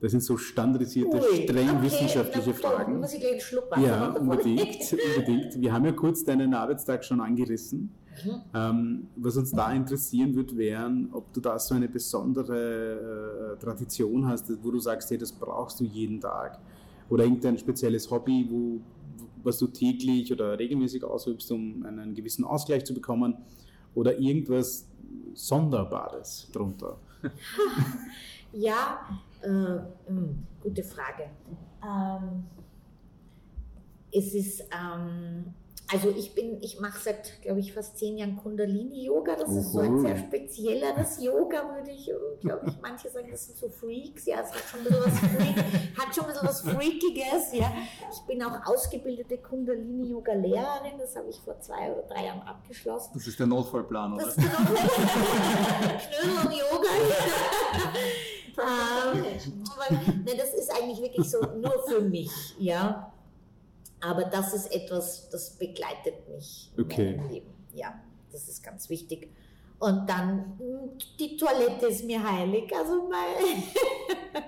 [0.00, 3.00] Das sind so standardisierte, Ui, streng okay, wissenschaftliche dann, Fragen.
[3.00, 3.82] Muss ich gleich schlucken.
[3.82, 5.60] Ja, unbedingt, unbedingt.
[5.60, 7.90] Wir haben ja kurz deinen Arbeitstag schon angerissen.
[8.24, 8.40] Mhm.
[8.54, 14.26] Ähm, was uns da interessieren wird, wären, ob du da so eine besondere äh, Tradition
[14.26, 16.58] hast, wo du sagst, hey, das brauchst du jeden Tag.
[17.08, 18.80] Oder irgendein spezielles Hobby, wo,
[19.42, 23.36] was du täglich oder regelmäßig ausübst, um einen gewissen Ausgleich zu bekommen.
[23.94, 24.86] Oder irgendwas
[25.34, 26.98] Sonderbares drunter.
[28.52, 29.00] ja,
[29.42, 31.30] äh, mh, hm, gute Frage.
[31.82, 32.44] Ähm,
[34.12, 35.46] es ist ähm,
[35.94, 39.36] also ich bin, ich mache seit, glaube ich, fast zehn Jahren Kundalini-Yoga.
[39.36, 43.58] Das ist so ein sehr spezielleres Yoga, würde ich, glaube ich, manche sagen, das sind
[43.58, 44.26] so Freaks.
[44.26, 45.56] Ja, es hat schon ein bisschen was, Freak,
[45.96, 47.52] hat schon ein bisschen was Freakiges.
[47.52, 47.72] Ja.
[48.12, 50.98] Ich bin auch ausgebildete Kundalini-Yoga-Lehrerin.
[50.98, 53.12] Das habe ich vor zwei oder drei Jahren abgeschlossen.
[53.14, 54.24] Das ist der Notfallplan, oder?
[54.24, 56.00] Das ist der Notfallplan.
[56.10, 56.88] Knödel und Yoga.
[58.58, 63.13] ähm, aber, ne, das ist eigentlich wirklich so nur für mich, ja.
[64.00, 67.12] Aber das ist etwas, das begleitet mich okay.
[67.12, 67.54] in meinem Leben.
[67.72, 68.00] Ja,
[68.32, 69.30] das ist ganz wichtig.
[69.78, 72.72] Und dann, hm, die Toilette ist mir heilig.
[72.74, 73.62] Also mein,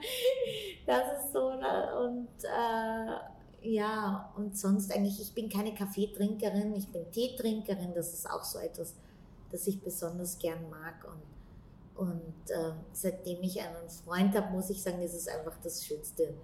[0.86, 1.50] das ist so.
[1.54, 1.98] Ne?
[2.04, 7.94] Und äh, ja, und sonst eigentlich, ich bin keine Kaffeetrinkerin, ich bin Teetrinkerin.
[7.94, 8.94] Das ist auch so etwas,
[9.50, 10.94] das ich besonders gern mag.
[11.04, 15.84] Und, und äh, seitdem ich einen Freund habe, muss ich sagen, ist es einfach das
[15.84, 16.34] Schönste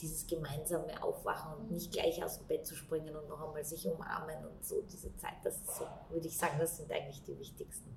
[0.00, 3.86] dieses gemeinsame Aufwachen und nicht gleich aus dem Bett zu springen und noch einmal sich
[3.86, 7.38] umarmen und so diese Zeit, das ist so, würde ich sagen, das sind eigentlich die
[7.38, 7.94] wichtigsten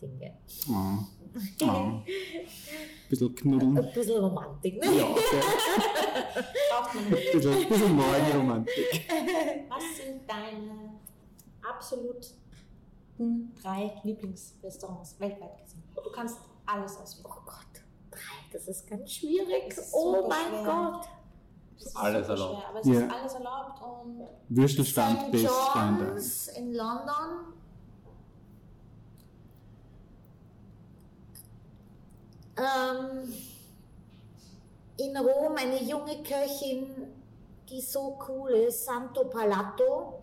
[0.00, 0.36] Dinge.
[0.68, 0.98] Oh.
[1.64, 2.00] Oh.
[3.08, 3.78] Bisschen knuddeln.
[3.78, 4.86] Ein bisschen Romantik, ne?
[4.98, 5.04] Ja.
[5.06, 7.32] Braucht man Ein nicht.
[7.32, 9.08] bisschen, ein bisschen neue Romantik.
[9.68, 11.00] Was sind deine
[11.62, 12.26] absoluten
[13.62, 15.82] drei Lieblingsrestaurants weltweit gesehen?
[15.94, 17.26] Du kannst alles auswählen.
[17.30, 19.68] Oh Gott, drei, das ist ganz schwierig.
[19.68, 20.64] Ist Oh mein schwer.
[20.64, 21.08] Gott.
[21.84, 22.58] Es ist Alles super erlaubt.
[22.60, 22.92] schwer, aber es Ja.
[23.00, 25.30] ist alles erlaubt und Würstelstand St.
[25.32, 25.42] bis.
[25.42, 27.54] John's in London.
[32.56, 33.32] Ähm,
[34.98, 36.86] in Rom eine junge Köchin,
[37.68, 40.20] die so cool ist, Santo Palato.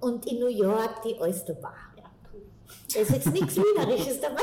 [0.00, 1.93] Und in New York die Oyster Bar.
[2.94, 4.42] Da ist jetzt nichts Wienerisches dabei.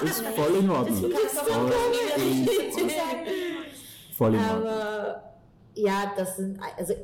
[0.00, 1.10] Das ist voll in Ordnung.
[1.10, 3.26] Das kannst du Voll, sagen.
[4.16, 4.66] voll in Ordnung.
[4.68, 5.34] Aber
[5.74, 6.94] ja, das sind, also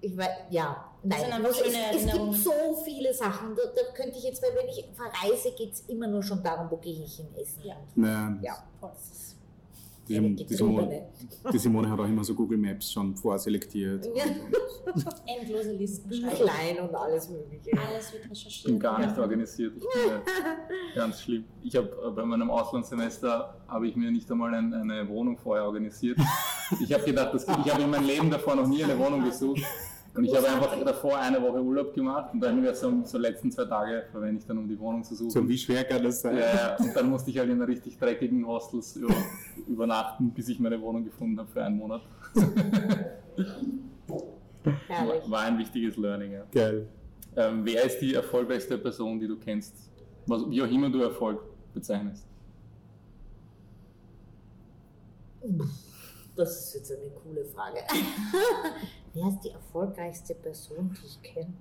[0.00, 2.52] ich weiß, ja, nein, sind einfach es, es gibt so
[2.84, 3.56] viele Sachen.
[3.56, 6.70] Da, da könnte ich jetzt, weil wenn ich verreise, geht es immer nur schon darum,
[6.70, 7.62] wo gehe ich hin essen.
[7.64, 7.76] Ja.
[7.96, 8.62] Ja, Ja.
[10.08, 11.08] Die, Eine die, Simone,
[11.52, 14.06] die Simone hat auch immer so Google Maps schon vorselektiert.
[14.14, 14.24] Ja.
[15.26, 16.08] Endlose Listen.
[16.10, 17.70] Klein und alles Mögliche.
[17.76, 18.64] Alles wird Ich recherchiert.
[18.66, 19.72] bin gar nicht organisiert.
[19.76, 20.22] Ich bin ja
[20.94, 21.44] ganz schlimm.
[21.62, 26.18] Ich habe bei meinem Auslandssemester habe ich mir nicht einmal ein, eine Wohnung vorher organisiert.
[26.80, 29.62] Ich habe gedacht, das, ich habe in meinem Leben davor noch nie eine Wohnung gesucht.
[30.16, 33.66] Und ich habe einfach davor eine Woche Urlaub gemacht und dann so, so letzten zwei
[33.66, 35.30] Tage verwende ich dann, um die Wohnung zu suchen.
[35.30, 36.36] So, wie schwer kann das sein?
[36.38, 39.14] Ja, ja, und dann musste ich halt in richtig dreckigen Hostels über,
[39.68, 42.00] übernachten, bis ich meine Wohnung gefunden habe für einen Monat.
[44.88, 45.30] Herrlich.
[45.30, 46.32] War ein wichtiges Learning.
[46.32, 46.44] Ja.
[46.50, 46.88] Geil.
[47.36, 49.74] Ähm, wer ist die erfolgreichste Person, die du kennst?
[50.26, 51.40] Was, wie auch immer du Erfolg
[51.74, 52.26] bezeichnest.
[56.34, 57.80] Das ist jetzt eine coole Frage.
[59.16, 61.54] Wer ist die erfolgreichste Person, die ich kenne?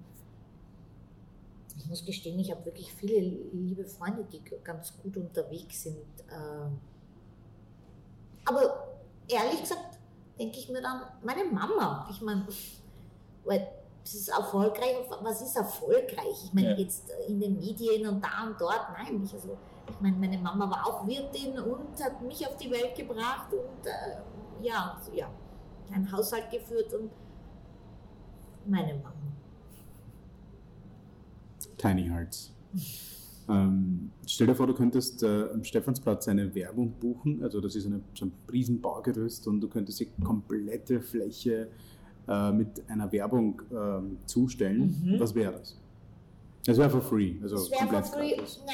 [1.77, 3.17] Ich muss gestehen, ich habe wirklich viele
[3.53, 5.97] liebe Freunde, die ganz gut unterwegs sind.
[6.29, 6.77] Ähm,
[8.43, 8.87] Aber
[9.29, 9.97] ehrlich gesagt,
[10.37, 12.07] denke ich mir dann, meine Mama.
[12.11, 12.45] Ich meine,
[13.45, 13.67] weil
[14.03, 14.95] es ist erfolgreich.
[15.21, 16.43] Was ist erfolgreich?
[16.43, 16.77] Ich meine, Ja.
[16.77, 18.87] jetzt in den Medien und da und dort.
[18.97, 19.57] Nein, ich, also,
[19.89, 23.87] ich meine, meine Mama war auch Wirtin und hat mich auf die Welt gebracht und
[23.87, 24.17] äh,
[24.61, 25.29] ja, ja,
[25.91, 27.09] einen Haushalt geführt und
[28.67, 29.13] meine Mama.
[31.77, 32.51] Tiny Hearts.
[33.47, 37.43] Ähm, stell dir vor, du könntest äh, am Stephansplatz eine Werbung buchen.
[37.43, 41.67] Also, das ist eine, so ein Riesenbaugerüst und du könntest die komplette Fläche
[42.27, 44.99] äh, mit einer Werbung ähm, zustellen.
[45.03, 45.19] Mhm.
[45.19, 45.77] Was wäre das?
[46.65, 47.35] Das wäre for free.
[47.43, 48.35] Also Das wäre for free.
[48.35, 48.59] gratis.
[48.65, 48.73] Na,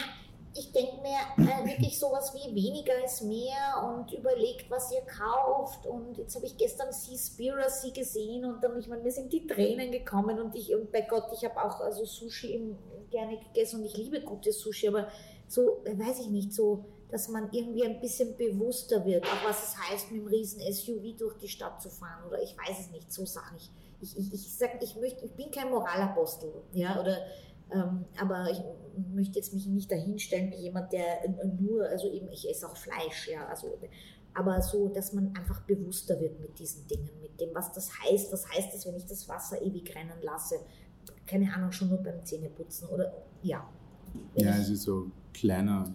[0.53, 5.85] ich denke mir äh, wirklich sowas wie weniger ist mehr und überlegt, was ihr kauft.
[5.85, 9.91] Und jetzt habe ich gestern Seaspiracy gesehen und dann, ich meine, mir sind die Tränen
[9.91, 12.77] gekommen und ich, und bei Gott, ich habe auch also Sushi im,
[13.09, 15.07] gerne gegessen und ich liebe gutes Sushi, aber
[15.47, 19.63] so, äh, weiß ich nicht, so, dass man irgendwie ein bisschen bewusster wird, auch was
[19.63, 22.91] es heißt, mit einem riesen SUV durch die Stadt zu fahren oder ich weiß es
[22.91, 23.57] nicht, so Sachen.
[23.57, 23.69] Ich,
[24.01, 27.17] ich, ich, ich ich möchte, ich bin kein Moralapostel, ja, oder
[27.73, 28.61] ähm, aber ich
[29.13, 32.75] möchte jetzt mich nicht dahinstellen wie jemand, der äh, nur, also eben, ich esse auch
[32.75, 33.77] Fleisch, ja, also,
[34.33, 38.31] aber so, dass man einfach bewusster wird mit diesen Dingen, mit dem, was das heißt,
[38.31, 40.55] was heißt das, wenn ich das Wasser ewig rennen lasse,
[41.25, 43.11] keine Ahnung, schon nur beim Zähneputzen oder,
[43.41, 43.67] ja.
[44.35, 45.91] Ja, es ist so kleiner,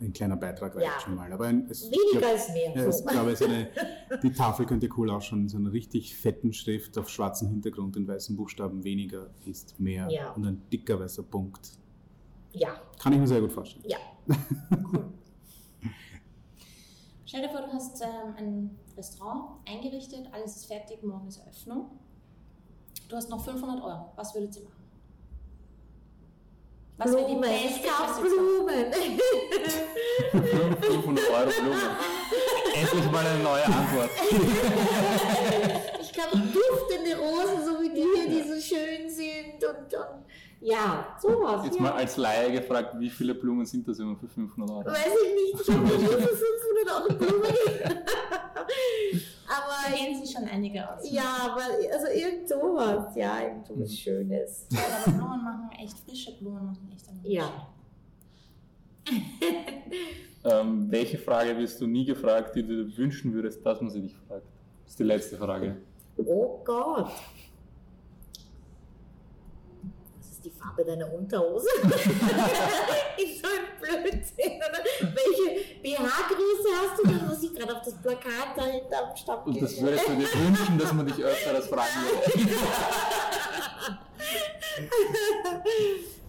[0.00, 1.00] ein kleiner Beitrag reicht Ja.
[1.00, 1.32] schon mal.
[1.32, 2.76] Aber ein, es, Weniger ja, ist mehr.
[2.76, 3.00] Ja, so.
[3.00, 5.48] ich glaube, eine, die Tafel könnte cool ausschauen.
[5.48, 8.84] So eine richtig fetten Schrift auf schwarzem Hintergrund in weißen Buchstaben.
[8.84, 10.08] Weniger ist mehr.
[10.10, 10.30] Ja.
[10.32, 11.70] Und ein dicker weißer Punkt.
[12.52, 13.84] ja, Kann ich mir sehr gut vorstellen.
[13.88, 13.98] ja.
[17.24, 21.90] Stell dir vor, du hast ähm, ein Restaurant eingerichtet, alles ist fertig, morgen ist Eröffnung.
[23.08, 24.12] Du hast noch 500 Euro.
[24.16, 24.77] Was würdet ihr machen?
[26.98, 28.66] Was Blumen, ich beste kauf Investition?
[28.66, 28.92] Blumen.
[30.82, 31.90] 500 Euro Blumen.
[32.74, 34.10] Endlich mal eine neue Antwort.
[36.00, 39.07] Ich kaufe duftende Rosen, so wie die hier, die so schön sind
[39.68, 40.24] und, und
[40.60, 41.64] ja, sowas.
[41.64, 41.82] Jetzt ja.
[41.82, 44.86] mal als Laie gefragt, wie viele Blumen sind das immer für 500 Euro?
[44.86, 47.54] Weiß ich nicht, ich habe nie für 500 Euro Blumen.
[49.48, 51.10] aber Kennen sich schon einige aus.
[51.10, 51.62] ja, aber
[51.92, 54.66] also irgend sowas, ja, irgend sowas Schönes.
[54.70, 57.68] Ja, aber Blumen machen echt frische Blumen machen echt einen Ja.
[60.44, 64.02] Ähm, welche Frage wirst du nie gefragt, die du dir wünschen würdest, dass man sie
[64.02, 64.46] dich fragt?
[64.84, 65.76] Das ist die letzte Frage.
[66.16, 67.10] Oh Gott.
[70.16, 71.66] Was ist die Farbe deiner Unterhose?
[73.18, 74.56] ich so ein Blödsinn.
[74.56, 75.46] Oder welche
[75.82, 77.02] BH-Größe hast du?
[77.08, 80.28] Dann muss ich gerade auf das Plakat dahinter am Stab Und das würdest du dir
[80.46, 82.50] wünschen, dass man dich öfter das fragen würde.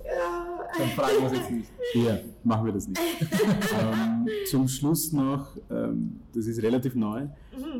[0.05, 0.59] ja.
[0.77, 1.69] Dann fragen wir es jetzt nicht.
[1.93, 2.99] Ja, machen wir das nicht.
[3.01, 7.29] ähm, zum Schluss noch, ähm, das ist relativ neu, Mhm.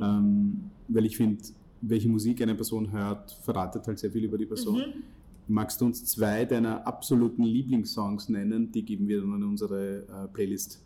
[0.04, 1.44] ähm, weil ich finde,
[1.82, 4.78] welche Musik eine Person hört, verratet halt sehr viel über die Person.
[4.78, 5.04] Mhm.
[5.50, 8.72] Magst du uns zwei deiner absoluten Lieblingssongs nennen?
[8.72, 10.80] Die geben wir dann in unsere äh, Playlist.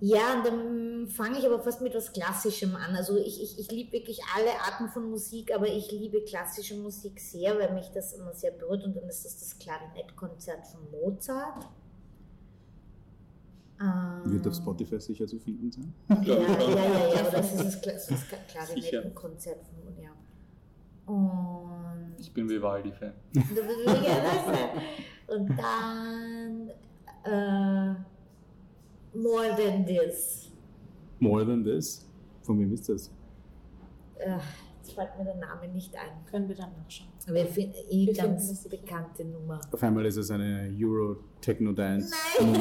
[0.00, 2.94] Ja, und dann fange ich aber fast mit was Klassischem an.
[2.94, 7.18] Also ich, ich, ich liebe wirklich alle Arten von Musik, aber ich liebe klassische Musik
[7.18, 8.84] sehr, weil mich das immer sehr berührt.
[8.84, 11.66] Und dann ist das das Klarinettkonzert von Mozart.
[13.80, 15.92] Ähm, Wird auf Spotify sicher zu finden sein.
[16.24, 18.20] Ja, ja, ja, ja, aber das ist das, das.
[18.48, 19.77] Klarinettenkonzert von.
[21.08, 23.12] Und Ich bin Vivaldi-Fan.
[23.32, 25.36] Du bist das.
[25.36, 26.70] Und dann
[27.24, 27.94] äh,
[29.16, 30.52] More Than This.
[31.18, 32.06] More Than This.
[32.42, 33.10] Von wem ist das?
[34.18, 34.38] Äh,
[34.88, 36.24] jetzt fällt mir der Name nicht ein.
[36.30, 37.08] Können wir dann nachschauen.
[37.28, 39.60] Aber ich finde eh Wir ganz bekannte Nummer.
[39.70, 42.14] Auf einmal ist es eine Euro-Techno-Dance.
[42.40, 42.60] Nein.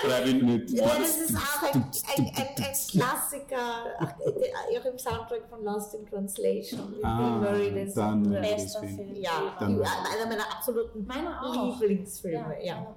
[0.00, 0.30] Schreibe
[0.68, 6.06] Ja, das ist auch ein, ein, ein, ein Klassiker, auch im Soundtrack von Lost in
[6.06, 6.80] Translation.
[7.02, 8.30] Ah, Murray, den dann-.
[8.30, 8.96] Bester deswegen.
[9.12, 9.22] Film.
[9.22, 11.80] Ja, Dann- einer meiner absoluten Meiner auch.
[11.80, 12.56] Lieblingsfilme.
[12.62, 12.94] Ja.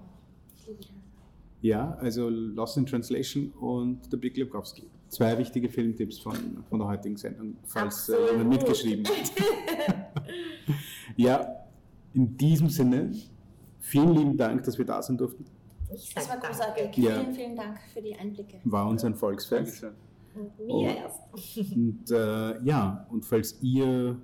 [0.67, 0.93] das.
[1.61, 4.89] Ja, also Lost in Translation und The Big Lebowski.
[5.11, 9.31] Zwei wichtige Filmtipps von, von der heutigen Sendung, falls äh, jemand mitgeschrieben hat.
[11.17, 11.45] ja,
[12.13, 13.11] in diesem Sinne,
[13.81, 15.45] vielen lieben Dank, dass wir da sein durften.
[15.93, 16.95] Ich Das war großartig.
[16.95, 17.19] Ja.
[17.19, 18.61] Vielen, vielen Dank für die Einblicke.
[18.63, 19.83] War uns ein Volksfest.
[19.83, 19.91] Und
[20.65, 20.83] Oh.
[20.83, 21.19] mir erst.
[21.75, 24.17] Und äh, ja, und falls ihr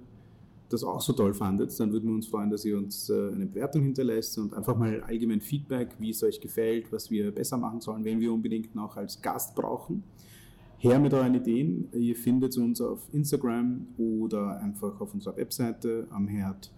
[0.70, 3.46] das auch so toll fandet, dann würden wir uns freuen, dass ihr uns äh, eine
[3.46, 7.82] Bewertung hinterlässt und einfach mal allgemein Feedback, wie es euch gefällt, was wir besser machen
[7.82, 10.04] sollen, wenn wir unbedingt noch als Gast brauchen.
[10.80, 11.89] Her mit euren Ideen.
[11.91, 16.71] Ihr findet uns auf Instagram oder einfach auf unserer Webseite amherd.com,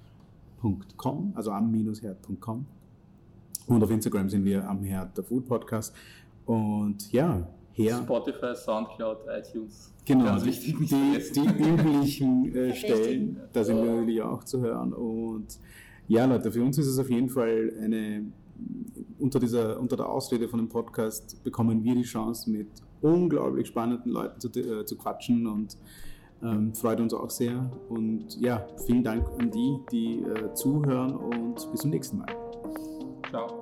[1.36, 2.66] also am-herd.com.
[3.68, 5.94] Und auf Instagram sind wir am Herd der Food Podcast.
[6.46, 8.00] Und ja, her.
[8.04, 9.94] Spotify, Soundcloud, iTunes.
[10.06, 12.74] Genau, Ganz die, wichtig, die, die üblichen äh.
[12.74, 14.94] Stellen, da sind wir natürlich auch zu hören.
[14.94, 15.60] Und
[16.08, 18.26] ja, Leute, für uns ist es auf jeden Fall eine,
[19.20, 22.70] unter, dieser, unter der Ausrede von dem Podcast bekommen wir die Chance, mit
[23.02, 25.78] unglaublich spannenden Leuten zu, äh, zu quatschen und
[26.42, 27.70] ähm, freut uns auch sehr.
[27.90, 32.36] Und ja, vielen Dank an die, die äh, zuhören und bis zum nächsten Mal.
[33.30, 33.59] Ciao.